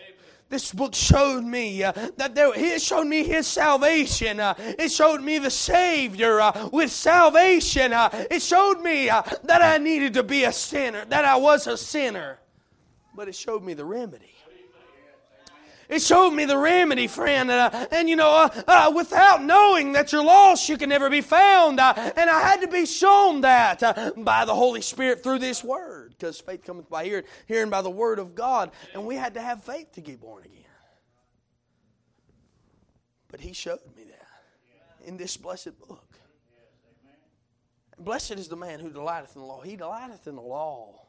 [0.49, 4.39] this book showed me uh, that there, showed me his salvation.
[4.39, 7.93] Uh, it showed me the Savior uh, with salvation.
[7.93, 11.67] Uh, it showed me uh, that I needed to be a sinner, that I was
[11.67, 12.39] a sinner.
[13.15, 14.34] But it showed me the remedy.
[15.87, 17.51] It showed me the remedy, friend.
[17.51, 21.21] Uh, and you know, uh, uh, without knowing that you're lost, you can never be
[21.21, 21.79] found.
[21.79, 23.81] Uh, and I had to be shown that
[24.17, 27.89] by the Holy Spirit through this Word because faith cometh by hearing, hearing by the
[27.89, 28.71] word of God.
[28.93, 30.63] And we had to have faith to get born again.
[33.29, 36.01] But he showed me that in this blessed book.
[37.97, 39.61] Blessed is the man who delighteth in the law.
[39.61, 41.07] He delighteth in the law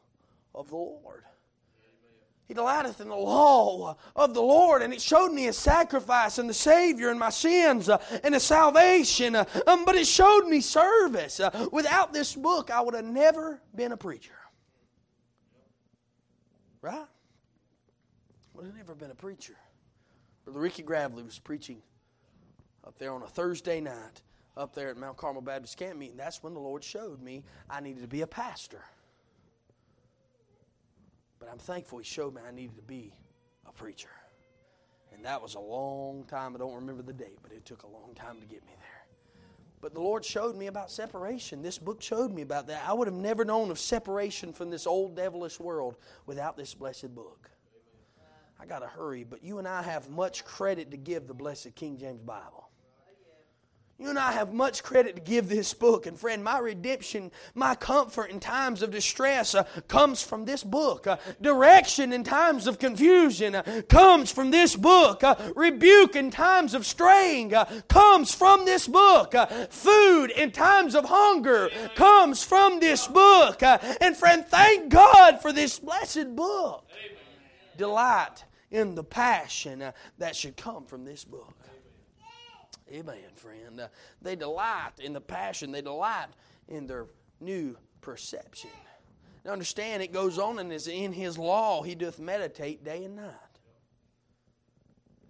[0.55, 1.23] of the Lord.
[2.47, 6.49] He delighteth in the law of the Lord, and it showed me a sacrifice and
[6.49, 9.35] the Savior and my sins uh, and a salvation.
[9.35, 11.41] Uh, um, but it showed me service.
[11.41, 14.33] Uh, without this book, I would have never been a preacher.
[16.81, 17.05] Right?
[18.53, 19.57] Well, I've never been a preacher.
[20.45, 21.81] Brother Ricky Gravely was preaching
[22.85, 24.21] up there on a Thursday night
[24.55, 26.15] up there at Mount Carmel Baptist Camp Meeting.
[26.15, 28.81] That's when the Lord showed me I needed to be a pastor.
[31.39, 33.13] But I'm thankful He showed me I needed to be
[33.67, 34.09] a preacher.
[35.13, 36.55] And that was a long time.
[36.55, 38.97] I don't remember the date, but it took a long time to get me there.
[39.79, 41.61] But the Lord showed me about separation.
[41.61, 42.83] This book showed me about that.
[42.87, 47.13] I would have never known of separation from this old devilish world without this blessed
[47.13, 47.49] book.
[48.59, 51.75] I got to hurry, but you and I have much credit to give the blessed
[51.75, 52.66] King James Bible.
[53.99, 56.05] You and I have much credit to give this book.
[56.05, 61.07] And friend, my redemption, my comfort in times of distress uh, comes from this book.
[61.07, 65.23] Uh, direction in times of confusion uh, comes from this book.
[65.23, 69.33] Uh, rebuke in times of straying uh, comes from this book.
[69.33, 73.63] Uh, food in times of hunger comes from this book.
[73.63, 76.85] and friend, thank God for this blessed book.
[77.77, 81.55] Delight in the passion that should come from this book.
[82.91, 83.79] Amen, friend.
[83.79, 83.87] Uh,
[84.21, 86.27] they delight in the passion, they delight
[86.67, 87.07] in their
[87.39, 88.69] new perception.
[89.43, 93.15] Now, understand, it goes on and is in his law he doth meditate day and
[93.15, 93.33] night.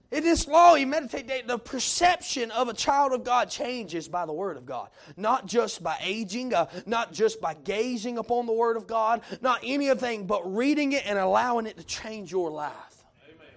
[0.09, 1.47] In this law, you meditate.
[1.47, 4.89] The perception of a child of God changes by the Word of God.
[5.17, 9.59] Not just by aging, uh, not just by gazing upon the Word of God, not
[9.63, 13.03] anything but reading it and allowing it to change your life.
[13.25, 13.51] Amen.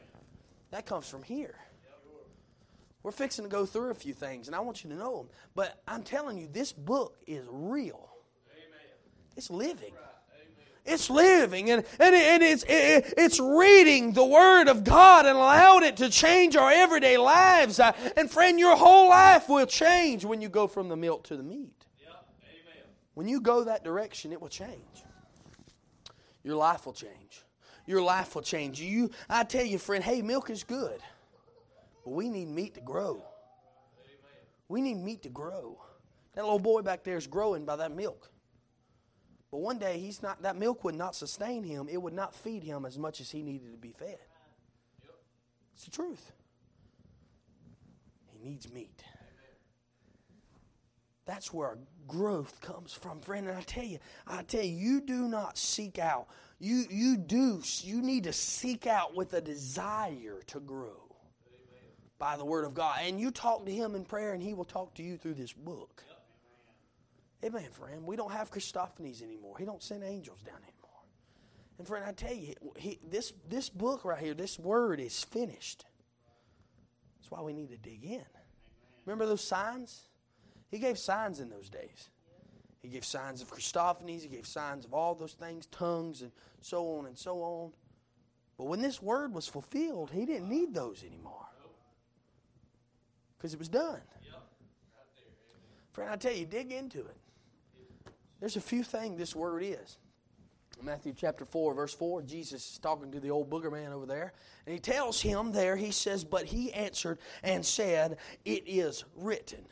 [0.72, 1.54] That comes from here.
[3.02, 5.28] We're fixing to go through a few things, and I want you to know them.
[5.54, 8.10] But I'm telling you, this book is real,
[8.52, 8.80] Amen.
[9.36, 9.92] it's living.
[10.86, 15.82] It's living and, and, and it's, it, it's reading the Word of God and allowed
[15.82, 17.78] it to change our everyday lives.
[18.16, 21.42] And friend, your whole life will change when you go from the milk to the
[21.42, 21.80] meat.
[23.14, 25.04] When you go that direction, it will change.
[26.42, 27.44] Your life will change.
[27.86, 28.80] Your life will change.
[28.80, 31.00] You, I tell you, friend, hey, milk is good,
[32.04, 33.22] but we need meat to grow.
[34.68, 35.78] We need meat to grow.
[36.34, 38.30] That little boy back there is growing by that milk.
[39.50, 41.88] But one day he's not that milk would not sustain him.
[41.90, 44.18] It would not feed him as much as he needed to be fed.
[45.74, 46.32] It's the truth.
[48.32, 49.02] He needs meat.
[51.26, 53.48] That's where growth comes from, friend.
[53.48, 56.28] And I tell you, I tell you, you do not seek out.
[56.60, 57.60] You you do.
[57.82, 61.09] You need to seek out with a desire to grow
[62.20, 62.98] by the word of God.
[63.02, 65.52] And you talk to him in prayer, and he will talk to you through this
[65.52, 66.04] book.
[67.42, 68.04] Amen, friend.
[68.04, 69.56] We don't have Christophanies anymore.
[69.58, 71.00] He don't send angels down anymore.
[71.78, 75.86] And friend, I tell you, he, this, this book right here, this word is finished.
[77.18, 78.24] That's why we need to dig in.
[79.06, 80.02] Remember those signs?
[80.70, 82.10] He gave signs in those days.
[82.82, 84.20] He gave signs of Christophanies.
[84.20, 87.72] He gave signs of all those things, tongues, and so on and so on.
[88.58, 91.39] But when this word was fulfilled, he didn't need those anymore
[93.40, 94.00] because it was done.
[95.92, 97.16] Friend, I tell you, dig into it.
[98.38, 99.98] There's a few things this word is.
[100.82, 104.32] Matthew chapter 4, verse 4, Jesus is talking to the old booger man over there,
[104.66, 109.66] and he tells him there, he says, But he answered and said, It is written.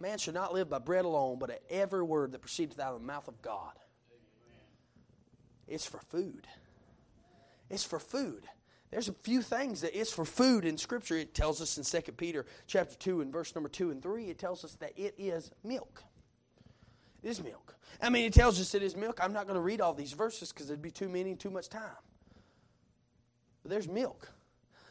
[0.00, 3.00] Man should not live by bread alone, but at every word that proceedeth out of
[3.00, 3.72] the mouth of God.
[5.68, 6.46] It's for food.
[7.68, 8.46] It's for food.
[8.92, 11.16] There's a few things that it's for food in Scripture.
[11.16, 14.38] It tells us in 2 Peter chapter 2 and verse number 2 and 3, it
[14.38, 16.04] tells us that it is milk.
[17.22, 17.74] It is milk.
[18.02, 19.18] I mean, it tells us it is milk.
[19.22, 21.48] I'm not going to read all these verses because it'd be too many and too
[21.50, 21.88] much time.
[23.62, 24.30] But there's milk.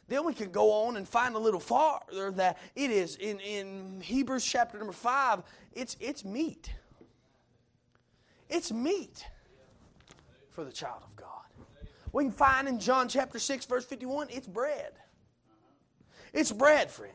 [0.07, 4.01] Then we can go on and find a little farther that it is in, in
[4.01, 6.71] Hebrews chapter number 5, it's, it's meat.
[8.49, 9.27] It's meat
[10.49, 11.40] for the child of God.
[12.11, 14.91] We can find in John chapter 6, verse 51, it's bread.
[16.33, 17.13] It's bread, friend.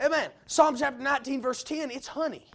[0.00, 0.30] Amen.
[0.46, 2.46] Psalm chapter 19, verse 10, it's honey.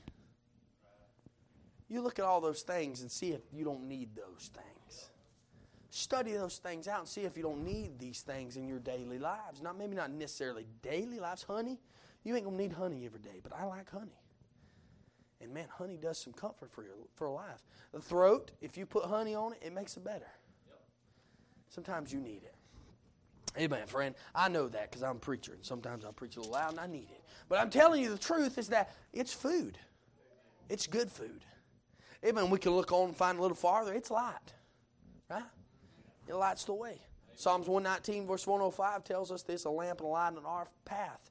[1.87, 5.09] You look at all those things and see if you don't need those things.
[5.91, 9.19] Study those things out and see if you don't need these things in your daily
[9.19, 9.61] lives.
[9.61, 11.43] Not maybe not necessarily daily lives.
[11.43, 11.79] Honey,
[12.23, 14.19] you ain't gonna need honey every day, but I like honey.
[15.39, 17.63] And man, honey does some comfort for your for life.
[17.93, 20.27] The throat, if you put honey on it, it makes it better.
[21.75, 22.55] Sometimes you need it.
[23.59, 24.15] Amen, friend.
[24.33, 26.79] I know that because I'm a preacher, and sometimes I preach a little loud and
[26.79, 27.21] I need it.
[27.49, 29.77] But I'm telling you the truth is that it's food.
[30.69, 31.43] It's good food.
[32.25, 32.49] Amen.
[32.49, 33.93] We can look on and find a little farther.
[33.93, 34.53] It's light.
[35.29, 35.43] Right?
[36.29, 37.01] It lights the way.
[37.35, 41.29] Psalms 119, verse 105 tells us this a lamp and a light on our path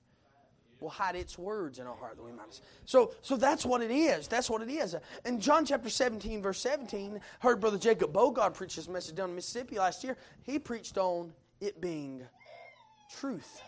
[0.81, 2.61] will hide its words in our heart that we might.
[2.85, 4.29] So, so that's what it is.
[4.29, 4.97] That's what it is.
[5.25, 9.37] In John chapter 17, verse 17, heard Brother Jacob Bogard preach this message down in
[9.37, 10.17] Mississippi last year.
[10.43, 12.23] He preached on it being
[13.19, 13.63] truth.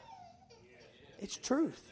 [1.20, 1.82] It's truth.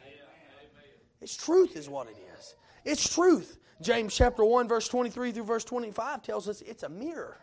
[1.20, 2.54] It's truth, is what it is.
[2.84, 3.58] It's truth.
[3.80, 7.38] James chapter 1, verse 23 through verse 25 tells us it's a mirror.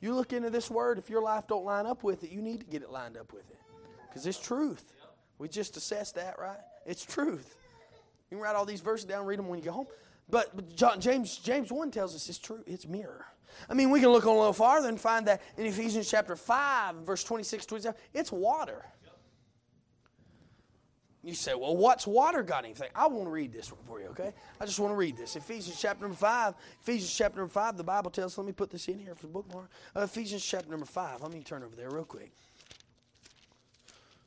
[0.00, 2.60] You look into this word, if your life don't line up with it, you need
[2.60, 3.58] to get it lined up with it.
[4.08, 4.92] Because it's truth.
[5.38, 6.58] We just assessed that, right?
[6.86, 7.56] It's truth.
[8.30, 9.86] You can write all these verses down, read them when you go home.
[10.30, 12.62] But, but John, James, James 1 tells us it's true.
[12.66, 13.26] It's mirror.
[13.68, 16.96] I mean, we can look a little farther and find that in Ephesians chapter 5,
[16.96, 18.84] verse 26, 27, it's water.
[21.22, 22.90] You say, well, what's water got anything?
[22.94, 24.34] I want to read this one for you, okay?
[24.60, 25.36] I just want to read this.
[25.36, 26.54] Ephesians chapter number 5.
[26.82, 29.32] Ephesians chapter number 5, the Bible tells, let me put this in here for the
[29.32, 29.70] bookmark.
[29.96, 31.22] Uh, Ephesians chapter number 5.
[31.22, 32.32] Let me turn over there real quick.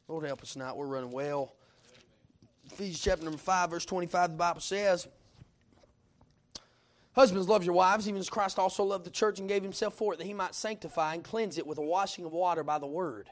[0.08, 0.76] Lord help us tonight.
[0.76, 1.54] We're running well.
[2.66, 5.08] Ephesians chapter number 5, verse 25, the Bible says,
[7.14, 10.14] Husbands, love your wives, even as Christ also loved the church and gave himself for
[10.14, 12.88] it, that he might sanctify and cleanse it with a washing of water by the
[12.88, 13.30] word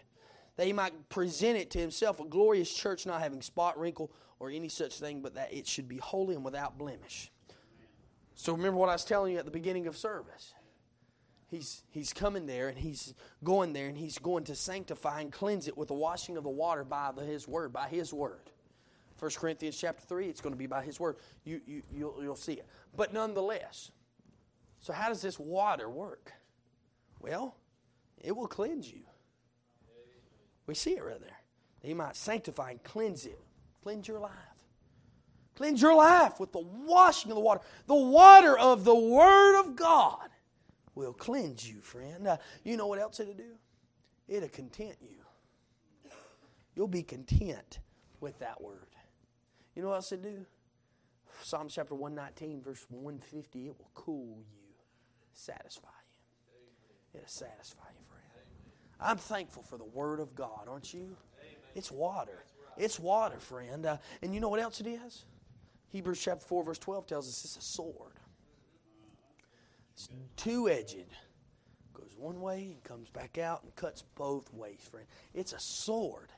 [0.58, 4.50] that he might present it to himself a glorious church, not having spot, wrinkle, or
[4.50, 7.32] any such thing, but that it should be holy and without blemish.
[8.36, 10.54] So remember what I was telling you at the beginning of service.
[11.48, 15.68] He's, he's coming there and he's going there and he's going to sanctify and cleanse
[15.68, 18.50] it with the washing of the water by the, his word, by his word.
[19.20, 21.18] 1 Corinthians chapter 3, it's going to be by his word.
[21.44, 22.68] You, you, you'll, you'll see it.
[22.96, 23.92] But nonetheless,
[24.80, 26.34] so how does this water work?
[27.20, 27.56] Well,
[28.22, 29.02] it will cleanse you.
[30.68, 31.40] We see it right there.
[31.82, 33.40] He might sanctify and cleanse it.
[33.84, 34.32] Cleanse your life.
[35.56, 37.62] Cleanse your life with the washing of the water.
[37.86, 40.30] The water of the Word of God
[40.96, 42.28] will cleanse you, friend.
[42.28, 43.58] Uh, you know what else it'll do?
[44.28, 46.12] It'll content you.
[46.76, 47.80] You'll be content
[48.20, 48.88] with that Word.
[49.76, 50.46] You know what else it'll do?
[51.42, 54.74] Psalm chapter 119, verse 150, it will cool you,
[55.34, 57.20] satisfy you.
[57.20, 58.06] It'll satisfy you.
[58.10, 58.26] Friend.
[59.00, 61.16] I'm thankful for the Word of God, aren't you?
[61.76, 62.46] It's water.
[62.78, 63.86] It's water, friend.
[63.86, 65.26] Uh, and you know what else it is?
[65.92, 68.15] Hebrews chapter 4, verse 12 tells us it's a sword.
[69.96, 71.06] It's two edged.
[71.94, 75.08] Goes one way and comes back out and cuts both ways, friend.
[75.34, 76.32] It's a sword,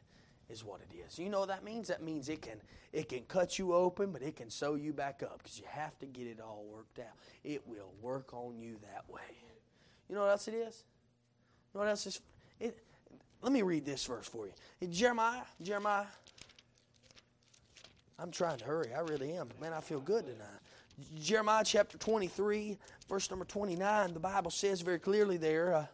[0.50, 1.18] is what it is.
[1.18, 1.88] You know what that means?
[1.88, 2.62] That means it can
[2.94, 5.98] it can cut you open, but it can sew you back up because you have
[6.00, 7.16] to get it all worked out.
[7.44, 9.22] It will work on you that way.
[10.08, 10.84] You know what else it is?
[11.74, 12.22] You know what else is
[12.60, 12.78] it,
[13.42, 14.88] let me read this verse for you.
[14.90, 16.06] Jeremiah, Jeremiah.
[18.20, 18.94] I'm trying to hurry.
[18.96, 19.50] I really am.
[19.62, 20.60] Man, I feel good tonight.
[21.20, 22.78] Jeremiah chapter 23,
[23.08, 25.86] verse number 29, the Bible says very clearly there, uh,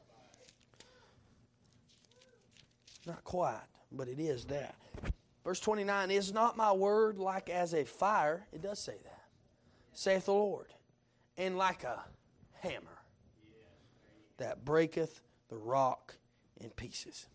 [3.06, 3.60] not quite,
[3.92, 4.76] but it is that.
[5.44, 8.48] Verse 29 Is not my word like as a fire?
[8.54, 9.24] It does say that,
[9.92, 10.68] saith the Lord,
[11.38, 12.02] and like a
[12.62, 13.02] hammer
[14.38, 16.16] that breaketh the rock
[16.62, 17.28] in pieces.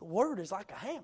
[0.00, 1.02] The word is like a hammer.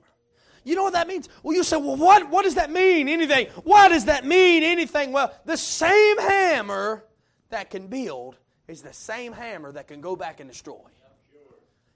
[0.65, 1.29] You know what that means?
[1.43, 3.09] Well, you say, well, what, what does that mean?
[3.09, 3.47] Anything.
[3.65, 5.13] Why does that mean anything?
[5.13, 7.05] Well, the same hammer
[7.49, 8.37] that can build
[8.69, 10.79] is the same hammer that can go back and destroy.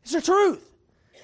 [0.03, 0.71] It's the truth.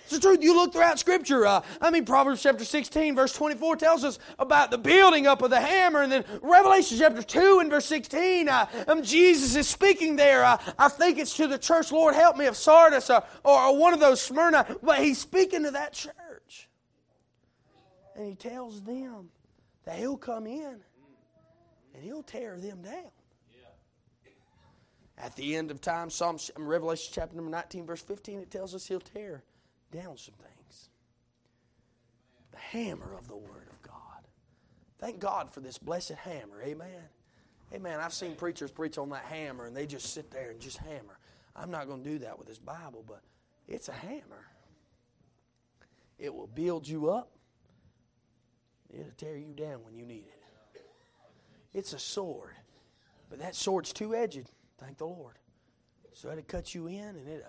[0.05, 0.43] It's the truth.
[0.43, 1.47] You look throughout Scripture.
[1.47, 5.51] Uh, I mean, Proverbs chapter 16, verse 24 tells us about the building up of
[5.51, 6.03] the hammer.
[6.03, 10.45] And then Revelation chapter 2 and verse 16, uh, um, Jesus is speaking there.
[10.45, 13.93] Uh, I think it's to the church, Lord, help me, of Sardis or, or one
[13.93, 14.78] of those Smyrna.
[14.82, 16.14] But he's speaking to that church.
[18.16, 19.30] And he tells them
[19.84, 20.80] that he'll come in
[21.94, 23.11] and he'll tear them down.
[25.22, 28.74] At the end of time, Psalm, um, Revelation chapter number 19, verse 15, it tells
[28.74, 29.42] us he'll tear
[29.92, 30.88] down some things.
[32.52, 34.26] The hammer of the Word of God.
[34.98, 36.62] Thank God for this blessed hammer.
[36.62, 37.02] Amen.
[37.72, 38.00] Amen.
[38.00, 41.18] I've seen preachers preach on that hammer and they just sit there and just hammer.
[41.54, 43.20] I'm not going to do that with this Bible, but
[43.68, 44.46] it's a hammer.
[46.18, 47.30] It will build you up,
[48.93, 50.82] it'll tear you down when you need it.
[51.72, 52.55] It's a sword,
[53.28, 54.51] but that sword's two edged.
[54.78, 55.34] Thank the Lord.
[56.12, 57.47] So it'll cut you in and it'll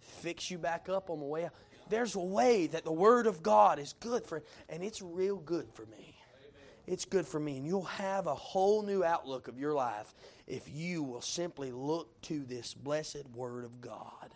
[0.00, 1.52] fix you back up on the way out
[1.88, 5.68] there's a way that the Word of God is good for, and it's real good
[5.72, 6.14] for me.
[6.86, 7.58] It's good for me.
[7.58, 10.14] And you'll have a whole new outlook of your life
[10.46, 14.34] if you will simply look to this blessed Word of God.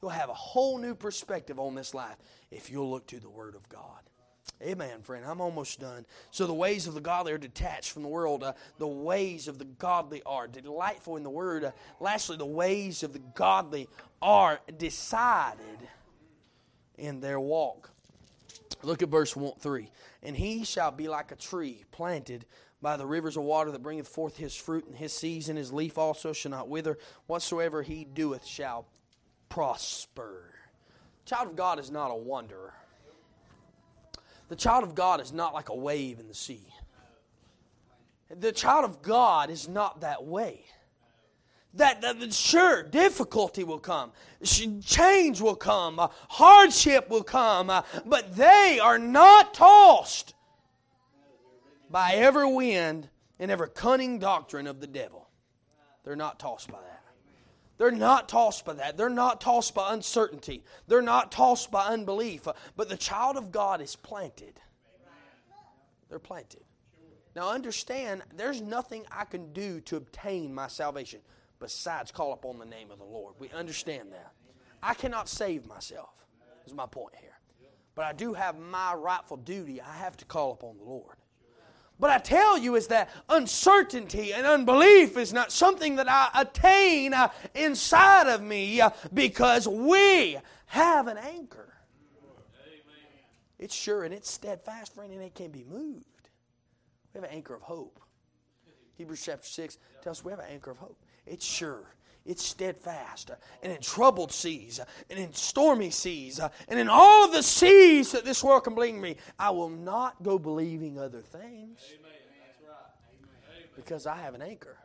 [0.00, 2.16] You'll have a whole new perspective on this life
[2.50, 4.00] if you'll look to the Word of God.
[4.60, 5.24] Amen, friend.
[5.26, 6.06] I'm almost done.
[6.30, 8.44] So the ways of the godly are detached from the world.
[8.44, 11.64] Uh, the ways of the godly are delightful in the Word.
[11.64, 13.88] Uh, lastly, the ways of the godly
[14.20, 15.88] are decided
[16.96, 17.90] in their walk.
[18.82, 19.90] Look at verse 1, 3.
[20.22, 22.44] And he shall be like a tree planted
[22.80, 25.56] by the rivers of water that bringeth forth his fruit in his season.
[25.56, 26.98] His leaf also shall not wither.
[27.26, 28.86] Whatsoever he doeth shall
[29.48, 30.52] prosper.
[31.24, 32.74] Child of God is not a wanderer.
[34.52, 36.66] The child of God is not like a wave in the sea.
[38.28, 40.66] The child of God is not that way.
[41.72, 44.12] That, that sure difficulty will come.
[44.44, 45.98] Change will come.
[45.98, 47.70] Uh, hardship will come.
[47.70, 50.34] Uh, but they are not tossed
[51.88, 55.30] by every wind and every cunning doctrine of the devil.
[56.04, 57.01] They're not tossed by that
[57.82, 58.96] they're not tossed by that.
[58.96, 60.62] They're not tossed by uncertainty.
[60.86, 62.46] They're not tossed by unbelief.
[62.76, 64.60] But the child of God is planted.
[66.08, 66.62] They're planted.
[67.34, 71.22] Now understand, there's nothing I can do to obtain my salvation
[71.58, 73.34] besides call upon the name of the Lord.
[73.40, 74.30] We understand that.
[74.80, 76.14] I cannot save myself,
[76.64, 77.36] is my point here.
[77.96, 79.80] But I do have my rightful duty.
[79.80, 81.16] I have to call upon the Lord.
[82.02, 87.14] But I tell you is that uncertainty and unbelief is not something that I attain
[87.14, 90.36] uh, inside of me uh, because we
[90.66, 91.72] have an anchor.
[93.60, 96.28] It's sure and it's steadfast, friend, and it can be moved.
[97.14, 98.00] We have an anchor of hope.
[98.96, 100.98] Hebrews chapter 6 tells us we have an anchor of hope.
[101.24, 101.94] It's sure.
[102.24, 103.30] It's steadfast.
[103.62, 108.24] And in troubled seas, and in stormy seas, and in all of the seas that
[108.24, 111.80] this world can bring me, I will not go believing other things.
[113.74, 114.76] Because I have an anchor.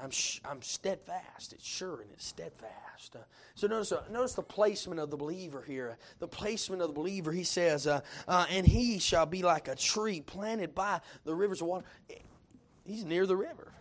[0.00, 1.52] I'm, sh- I'm steadfast.
[1.52, 3.16] It's sure and it's steadfast.
[3.16, 3.20] Uh,
[3.54, 5.98] so notice, uh, notice the placement of the believer here.
[6.20, 9.74] The placement of the believer, he says, uh, uh and he shall be like a
[9.74, 11.84] tree planted by the rivers of water.
[12.84, 13.72] He's near the river.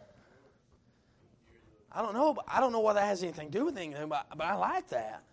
[1.92, 2.38] I don't know.
[2.48, 4.90] I don't know why that has anything to do with anything, but, but I like
[4.90, 5.24] that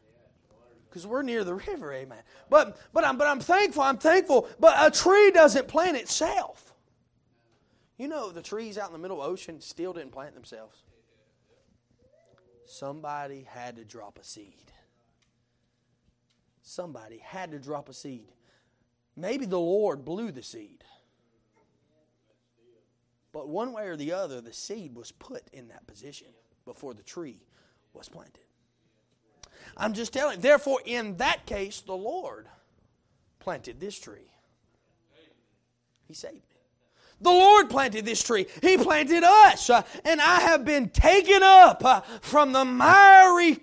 [0.88, 1.92] because we're near the river.
[1.92, 2.22] Amen.
[2.48, 3.82] But but I'm but I'm thankful.
[3.82, 4.48] I'm thankful.
[4.60, 6.72] But a tree doesn't plant itself.
[7.98, 10.82] You know, the trees out in the middle of the ocean still didn't plant themselves.
[12.66, 14.72] Somebody had to drop a seed.
[16.62, 18.32] Somebody had to drop a seed.
[19.16, 20.82] Maybe the Lord blew the seed.
[23.32, 26.28] But one way or the other, the seed was put in that position
[26.64, 27.40] before the tree
[27.92, 28.40] was planted.
[29.76, 30.40] I'm just telling.
[30.40, 32.46] Therefore, in that case, the Lord
[33.40, 34.30] planted this tree.
[36.06, 36.40] He saved me.
[37.20, 38.46] The Lord planted this tree.
[38.60, 39.70] He planted us.
[39.70, 43.60] Uh, and I have been taken up uh, from the miry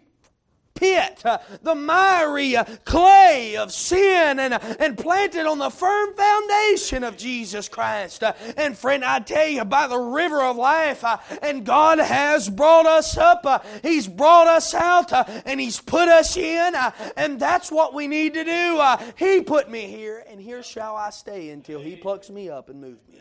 [0.81, 7.03] pit, uh, the miry uh, clay of sin, and, and planted on the firm foundation
[7.03, 8.23] of Jesus Christ.
[8.23, 11.05] Uh, and friend, I tell you, by the river of life,
[11.43, 15.13] and God has brought us up, He's brought us out,
[15.45, 16.73] and He's put us in,
[17.15, 18.81] and that's what we need to do.
[19.17, 22.81] he put me here, and here shall I stay until He plucks me up and
[22.81, 23.19] moves me.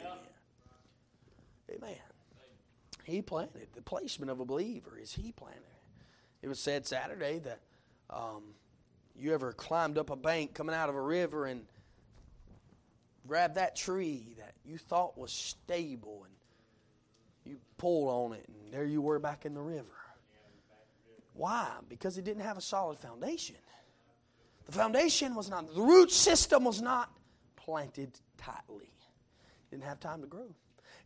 [1.70, 1.94] Amen.
[3.04, 3.68] He planted.
[3.74, 5.69] The placement of a believer is He planted.
[6.42, 7.60] It was said Saturday that
[8.08, 8.42] um,
[9.16, 11.62] you ever climbed up a bank coming out of a river and
[13.26, 16.34] grabbed that tree that you thought was stable and
[17.44, 19.86] you pulled on it and there you were back in the river.
[21.34, 21.68] Why?
[21.88, 23.56] Because it didn't have a solid foundation.
[24.66, 27.10] The foundation was not, the root system was not
[27.56, 28.84] planted tightly.
[28.84, 30.54] It didn't have time to grow.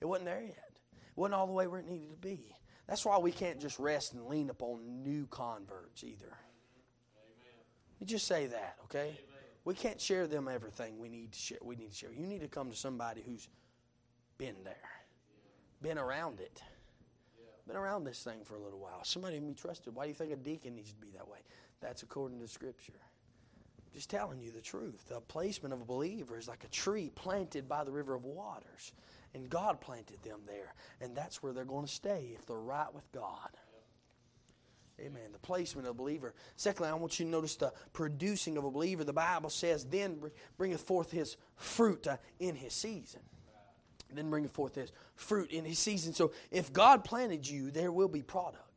[0.00, 0.70] It wasn't there yet.
[0.72, 2.40] It wasn't all the way where it needed to be.
[2.86, 6.26] That's why we can't just rest and lean upon new converts either.
[6.26, 7.54] Amen.
[7.98, 8.98] You just say that, okay?
[8.98, 9.18] Amen.
[9.64, 11.58] We can't share them everything we need to share.
[11.62, 12.12] We need to share.
[12.12, 13.48] You need to come to somebody who's
[14.36, 14.90] been there,
[15.80, 16.62] been around it,
[17.66, 19.02] been around this thing for a little while.
[19.04, 19.94] Somebody can be trusted.
[19.94, 21.38] Why do you think a deacon needs to be that way?
[21.80, 22.92] That's according to Scripture.
[23.94, 25.08] Just telling you the truth.
[25.08, 28.92] The placement of a believer is like a tree planted by the river of waters.
[29.34, 30.74] And God planted them there.
[31.00, 33.50] And that's where they're going to stay if they're right with God.
[35.00, 35.32] Amen.
[35.32, 36.34] The placement of a believer.
[36.56, 39.02] Secondly, I want you to notice the producing of a believer.
[39.02, 40.20] The Bible says, then
[40.56, 43.20] bringeth forth his fruit uh, in his season.
[44.12, 46.14] Then bringeth forth his fruit in his season.
[46.14, 48.73] So if God planted you, there will be product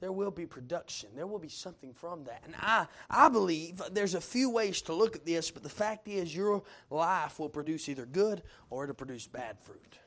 [0.00, 1.10] there will be production.
[1.14, 2.42] There will be something from that.
[2.44, 6.08] And I, I believe there's a few ways to look at this, but the fact
[6.08, 9.98] is your life will produce either good or it'll produce bad fruit.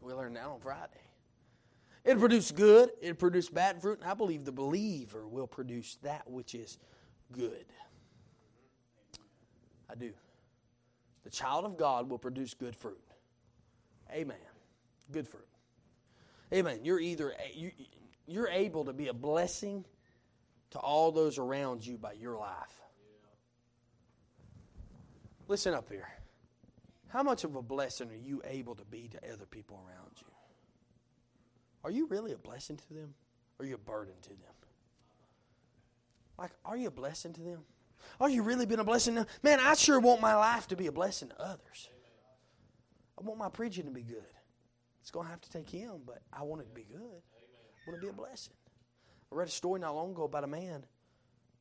[0.00, 1.00] We learned that on Friday.
[2.04, 6.28] It'll produce good, it'll produce bad fruit, and I believe the believer will produce that
[6.28, 6.78] which is
[7.32, 7.66] good.
[9.90, 10.12] I do.
[11.24, 13.00] The child of God will produce good fruit.
[14.12, 14.36] Amen.
[15.12, 15.46] Good fruit.
[16.52, 16.80] Amen.
[16.82, 17.34] You're either
[18.30, 19.84] you're able to be a blessing
[20.70, 22.80] to all those around you by your life.
[25.48, 26.08] Listen up here.
[27.08, 30.28] How much of a blessing are you able to be to other people around you?
[31.82, 33.14] Are you really a blessing to them?
[33.58, 34.38] Or are you a burden to them?
[36.38, 37.60] Like, are you a blessing to them?
[38.20, 39.28] Are you really been a blessing to them?
[39.42, 41.88] Man, I sure want my life to be a blessing to others.
[43.18, 44.22] I want my preaching to be good.
[45.00, 47.22] It's going to have to take him, but I want it to be good
[47.86, 48.54] want to be a blessing.
[49.32, 50.84] I read a story not long ago about a man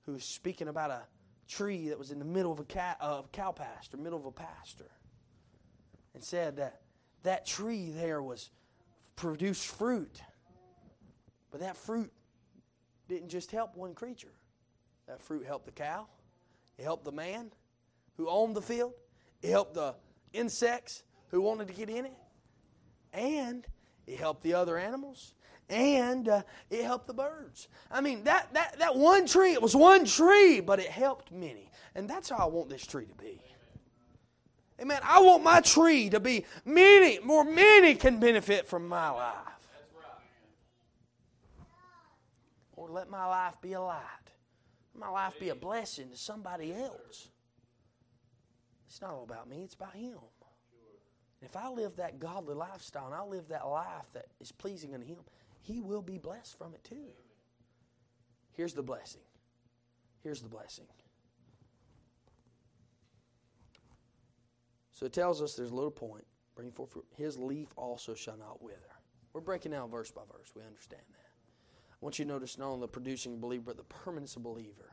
[0.05, 1.01] who was speaking about a
[1.47, 4.31] tree that was in the middle of a cow, uh, cow pasture, middle of a
[4.31, 4.91] pasture,
[6.13, 6.81] and said that
[7.23, 8.49] that tree there was
[9.15, 10.21] produced fruit,
[11.51, 12.11] but that fruit
[13.07, 14.33] didn't just help one creature.
[15.07, 16.07] That fruit helped the cow,
[16.77, 17.51] it helped the man
[18.17, 18.93] who owned the field,
[19.41, 19.95] it helped the
[20.33, 22.17] insects who wanted to get in it,
[23.13, 23.65] and
[24.05, 25.33] it helped the other animals,
[25.69, 27.67] and uh, it helped the birds.
[27.91, 31.69] I mean, that, that, that one tree, it was one tree, but it helped many.
[31.95, 33.41] And that's how I want this tree to be.
[34.81, 34.99] Amen.
[35.03, 39.35] I want my tree to be many, more many can benefit from my life.
[42.75, 44.03] Or let my life be a light.
[44.95, 47.29] Let my life be a blessing to somebody else.
[48.87, 50.15] It's not all about me, it's about Him.
[51.41, 55.05] If I live that godly lifestyle and I live that life that is pleasing unto
[55.05, 55.19] Him,
[55.61, 57.13] He will be blessed from it too.
[58.51, 59.21] Here's the blessing.
[60.23, 60.85] Here's the blessing.
[64.91, 66.25] So it tells us there's a little point.
[66.55, 66.97] Bring forth.
[67.15, 68.75] His leaf also shall not wither.
[69.31, 70.51] We're breaking down verse by verse.
[70.55, 71.29] We understand that.
[71.93, 74.91] I want you to notice not only the producing believer, but the permanence of believer.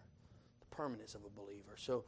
[0.61, 1.75] The permanence of a believer.
[1.77, 2.05] So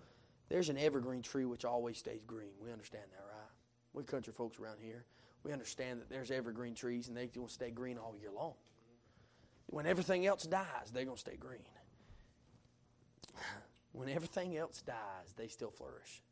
[0.48, 2.52] there's an evergreen tree which always stays green.
[2.60, 3.50] We understand that, right?
[3.92, 5.04] We country folks around here.
[5.48, 8.52] We understand that there's evergreen trees and they will stay green all year long.
[9.64, 11.62] When everything else dies, they're going to stay green.
[13.92, 16.22] When everything else dies, they still flourish.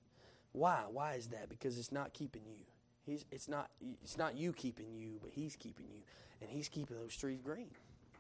[0.53, 0.83] Why?
[0.93, 1.49] Why is that?
[1.49, 2.65] Because it's not keeping you.
[3.07, 3.71] He's, it's, not,
[4.03, 6.03] it's not you keeping you, but He's keeping you.
[6.43, 7.71] And He's keeping those trees green.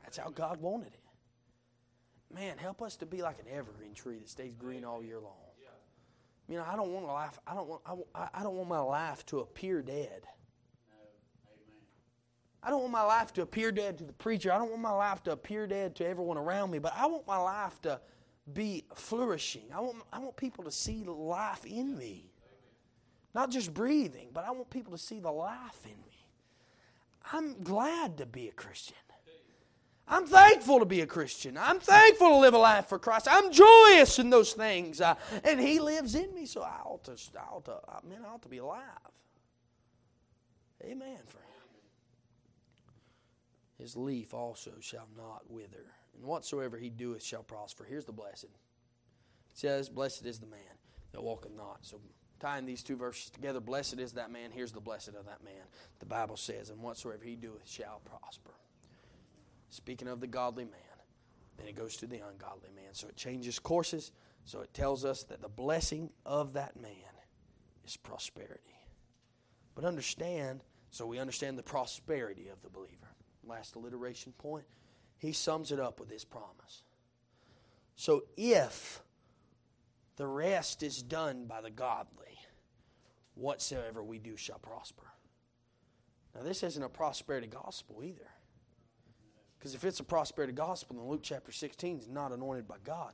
[0.03, 2.35] That's how God wanted it.
[2.35, 5.35] Man, help us to be like an evergreen tree that stays green all year long.
[6.49, 7.39] You know, I don't want life.
[7.47, 7.83] I don't want.
[8.15, 10.23] I, I don't want my life to appear dead.
[12.67, 14.53] I don't want my life to appear dead to the preacher.
[14.53, 16.81] I don't want my life to appear dead to everyone around me.
[16.81, 18.01] But I want my life to
[18.53, 19.67] be flourishing.
[19.73, 19.99] I want.
[20.13, 22.33] I want people to see life in me,
[23.37, 26.27] not just breathing, but I want people to see the life in me.
[27.33, 28.97] I'm glad to be a Christian.
[30.09, 31.57] I'm thankful to be a Christian.
[31.59, 33.27] I'm thankful to live a life for Christ.
[33.31, 35.01] I'm joyous in those things.
[35.01, 38.21] Uh, and He lives in me, so I ought to, I ought to, I mean,
[38.25, 38.83] I ought to be alive.
[40.85, 41.46] Amen, friend.
[43.79, 47.85] His leaf also shall not wither, and whatsoever he doeth shall prosper.
[47.85, 48.45] Here's the blessed.
[48.45, 50.61] It says, Blessed is the man
[51.13, 51.79] that walketh not.
[51.83, 52.01] So
[52.41, 54.51] tying these two verses together, blessed is that man.
[54.51, 55.65] Here's the blessed of that man.
[55.99, 58.55] The Bible says, And whatsoever he doeth shall prosper.
[59.69, 60.73] Speaking of the godly man,
[61.59, 62.93] then it goes to the ungodly man.
[62.93, 64.13] So it changes courses.
[64.45, 66.93] So it tells us that the blessing of that man
[67.85, 68.63] is prosperity.
[69.75, 73.09] But understand, so we understand the prosperity of the believer.
[73.47, 74.65] Last alliteration point,
[75.19, 76.83] he sums it up with this promise.
[77.95, 79.01] So if
[80.17, 82.39] the rest is done by the godly,
[83.35, 85.05] whatsoever we do shall prosper.
[86.35, 88.29] Now, this isn't a prosperity gospel either.
[89.59, 93.13] Because if it's a prosperity gospel, then Luke chapter 16 is not anointed by God.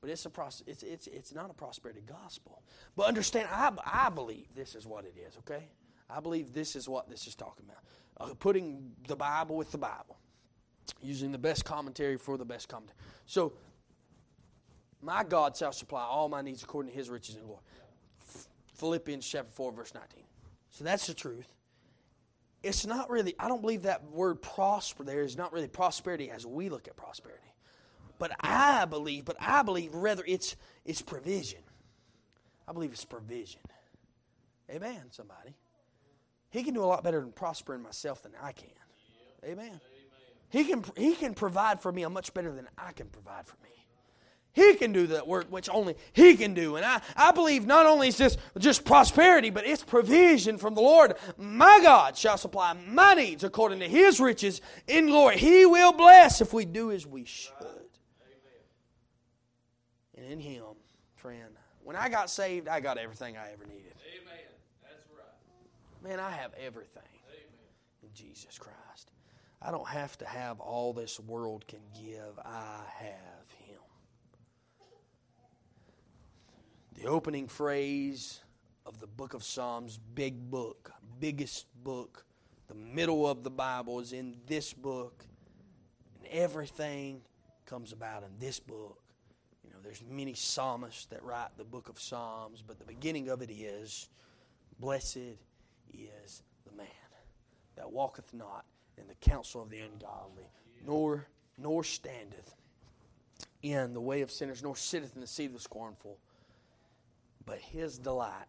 [0.00, 2.62] But it's, a pros- it's, it's, it's not a prosperity gospel.
[2.96, 5.68] But understand, I, I believe this is what it is, okay?
[6.10, 7.82] I believe this is what this is talking about.
[8.18, 10.18] Uh, putting the Bible with the Bible,
[11.02, 12.98] using the best commentary for the best commentary.
[13.26, 13.52] So,
[15.00, 17.62] my God shall supply all my needs according to his riches and glory.
[18.74, 20.24] Philippians chapter 4, verse 19.
[20.70, 21.48] So that's the truth
[22.62, 26.46] it's not really, I don't believe that word prosper there is not really prosperity as
[26.46, 27.42] we look at prosperity.
[28.18, 30.54] But I believe, but I believe rather it's
[30.84, 31.58] it's provision.
[32.68, 33.60] I believe it's provision.
[34.70, 35.56] Amen, somebody.
[36.52, 38.68] He can do a lot better than prospering myself than I can.
[39.44, 39.80] Amen.
[40.50, 43.56] He can he can provide for me a much better than I can provide for
[43.64, 43.70] me.
[44.52, 46.76] He can do that work which only He can do.
[46.76, 50.82] And I, I believe not only is this just prosperity, but it's provision from the
[50.82, 51.14] Lord.
[51.38, 55.38] My God shall supply my needs according to His riches in glory.
[55.38, 57.54] He will bless if we do as we should.
[60.14, 60.64] And in Him,
[61.16, 63.94] friend, when I got saved, I got everything I ever needed.
[66.02, 67.46] Man, I have everything Amen.
[68.02, 69.12] in Jesus Christ.
[69.60, 72.38] I don't have to have all this world can give.
[72.44, 73.78] I have Him.
[76.94, 78.40] The opening phrase
[78.84, 82.24] of the book of Psalms, big book, biggest book,
[82.66, 85.24] the middle of the Bible is in this book,
[86.18, 87.22] and everything
[87.64, 88.98] comes about in this book.
[89.62, 93.40] You know, there's many psalmists that write the book of Psalms, but the beginning of
[93.40, 94.08] it is,
[94.80, 95.38] Blessed
[95.94, 96.86] is the man
[97.76, 98.64] that walketh not
[98.98, 100.44] in the counsel of the ungodly,
[100.86, 101.26] nor
[101.58, 102.54] nor standeth
[103.62, 106.18] in the way of sinners, nor sitteth in the seat of the scornful
[107.44, 108.46] but his delight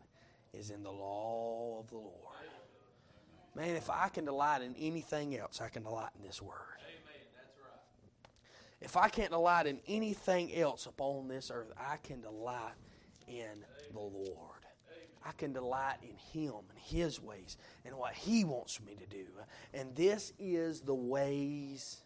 [0.54, 2.14] is in the law of the Lord.
[3.56, 6.58] Man, if I can delight in anything else, I can delight in this word.
[8.82, 12.74] If I can't delight in anything else upon this earth, I can delight
[13.28, 13.64] in
[13.94, 14.53] the Lord.
[15.26, 19.26] I can delight in Him and His ways and what He wants me to do.
[19.74, 21.98] And this is the ways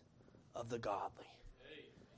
[0.55, 1.25] of the godly.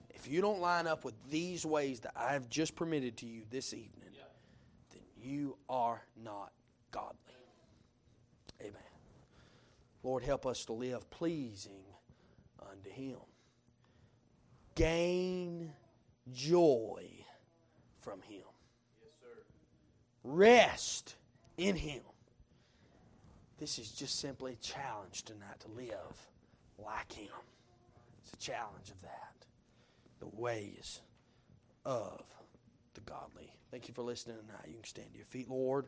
[0.09, 3.73] If you don't line up with these ways that I've just permitted to you this
[3.73, 4.09] evening,
[4.91, 6.51] then you are not
[6.91, 7.15] godly.
[8.61, 8.73] Amen.
[10.03, 11.83] Lord, help us to live pleasing
[12.69, 13.17] unto Him.
[14.75, 15.71] Gain
[16.33, 17.05] joy
[18.01, 18.48] from Him.
[20.23, 21.15] Rest
[21.57, 22.01] in Him.
[23.57, 26.29] This is just simply a challenge tonight to live
[26.77, 27.27] like Him.
[28.23, 29.33] It's a challenge of that.
[30.19, 31.01] The ways
[31.85, 32.23] of
[32.93, 33.53] the godly.
[33.71, 34.65] Thank you for listening tonight.
[34.67, 35.87] You can stand to your feet, Lord.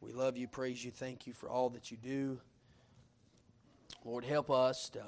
[0.00, 2.38] We love you, praise you, thank you for all that you do.
[4.04, 5.02] Lord, help us to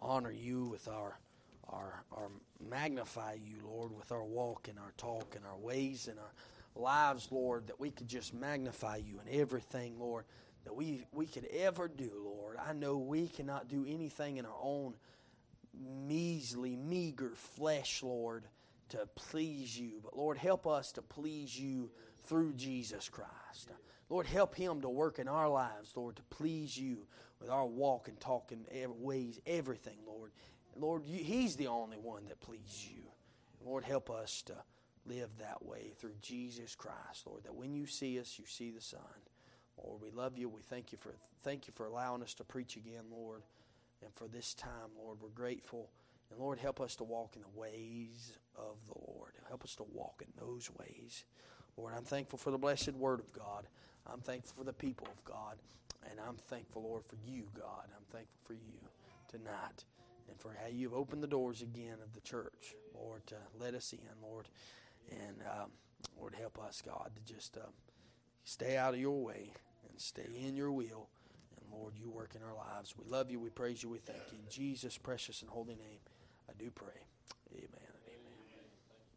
[0.00, 1.18] honor you with our
[1.68, 2.30] our our
[2.70, 6.32] magnify you, Lord, with our walk and our talk and our ways and our
[6.78, 10.24] lives, Lord, that we could just magnify you in everything, Lord,
[10.64, 12.56] that we we could ever do, Lord.
[12.56, 14.94] I know we cannot do anything in our own
[16.06, 18.44] measly, meager flesh, Lord,
[18.90, 20.00] to please you.
[20.02, 21.90] But Lord, help us to please you
[22.24, 23.70] through Jesus Christ.
[24.08, 27.06] Lord, help Him to work in our lives, Lord, to please you
[27.40, 30.32] with our walk and talk and ways, everything, Lord.
[30.76, 33.02] Lord, He's the only one that pleases you.
[33.64, 34.54] Lord, help us to
[35.08, 38.80] live that way through Jesus Christ, Lord, that when you see us, you see the
[38.80, 39.00] Son.
[39.82, 40.48] Lord, we love you.
[40.48, 43.42] We thank you for thank you for allowing us to preach again, Lord,
[44.02, 45.18] and for this time, Lord.
[45.22, 45.90] We're grateful.
[46.30, 49.32] And Lord, help us to walk in the ways of the Lord.
[49.48, 51.24] Help us to walk in those ways.
[51.76, 53.66] Lord, I'm thankful for the blessed word of God.
[54.06, 55.56] I'm thankful for the people of God.
[56.10, 57.84] And I'm thankful, Lord, for you, God.
[57.96, 58.78] I'm thankful for you
[59.28, 59.84] tonight
[60.28, 63.92] and for how you've opened the doors again of the church, Lord, to let us
[63.92, 64.46] in, Lord.
[65.10, 65.70] And um,
[66.18, 67.60] Lord, help us, God, to just uh,
[68.44, 69.52] stay out of your way
[69.88, 71.08] and stay in your will.
[71.56, 72.94] And Lord, you work in our lives.
[72.96, 73.38] We love you.
[73.40, 73.88] We praise you.
[73.88, 74.38] We thank you.
[74.38, 76.00] In Jesus' precious and holy name,
[76.48, 77.02] I do pray.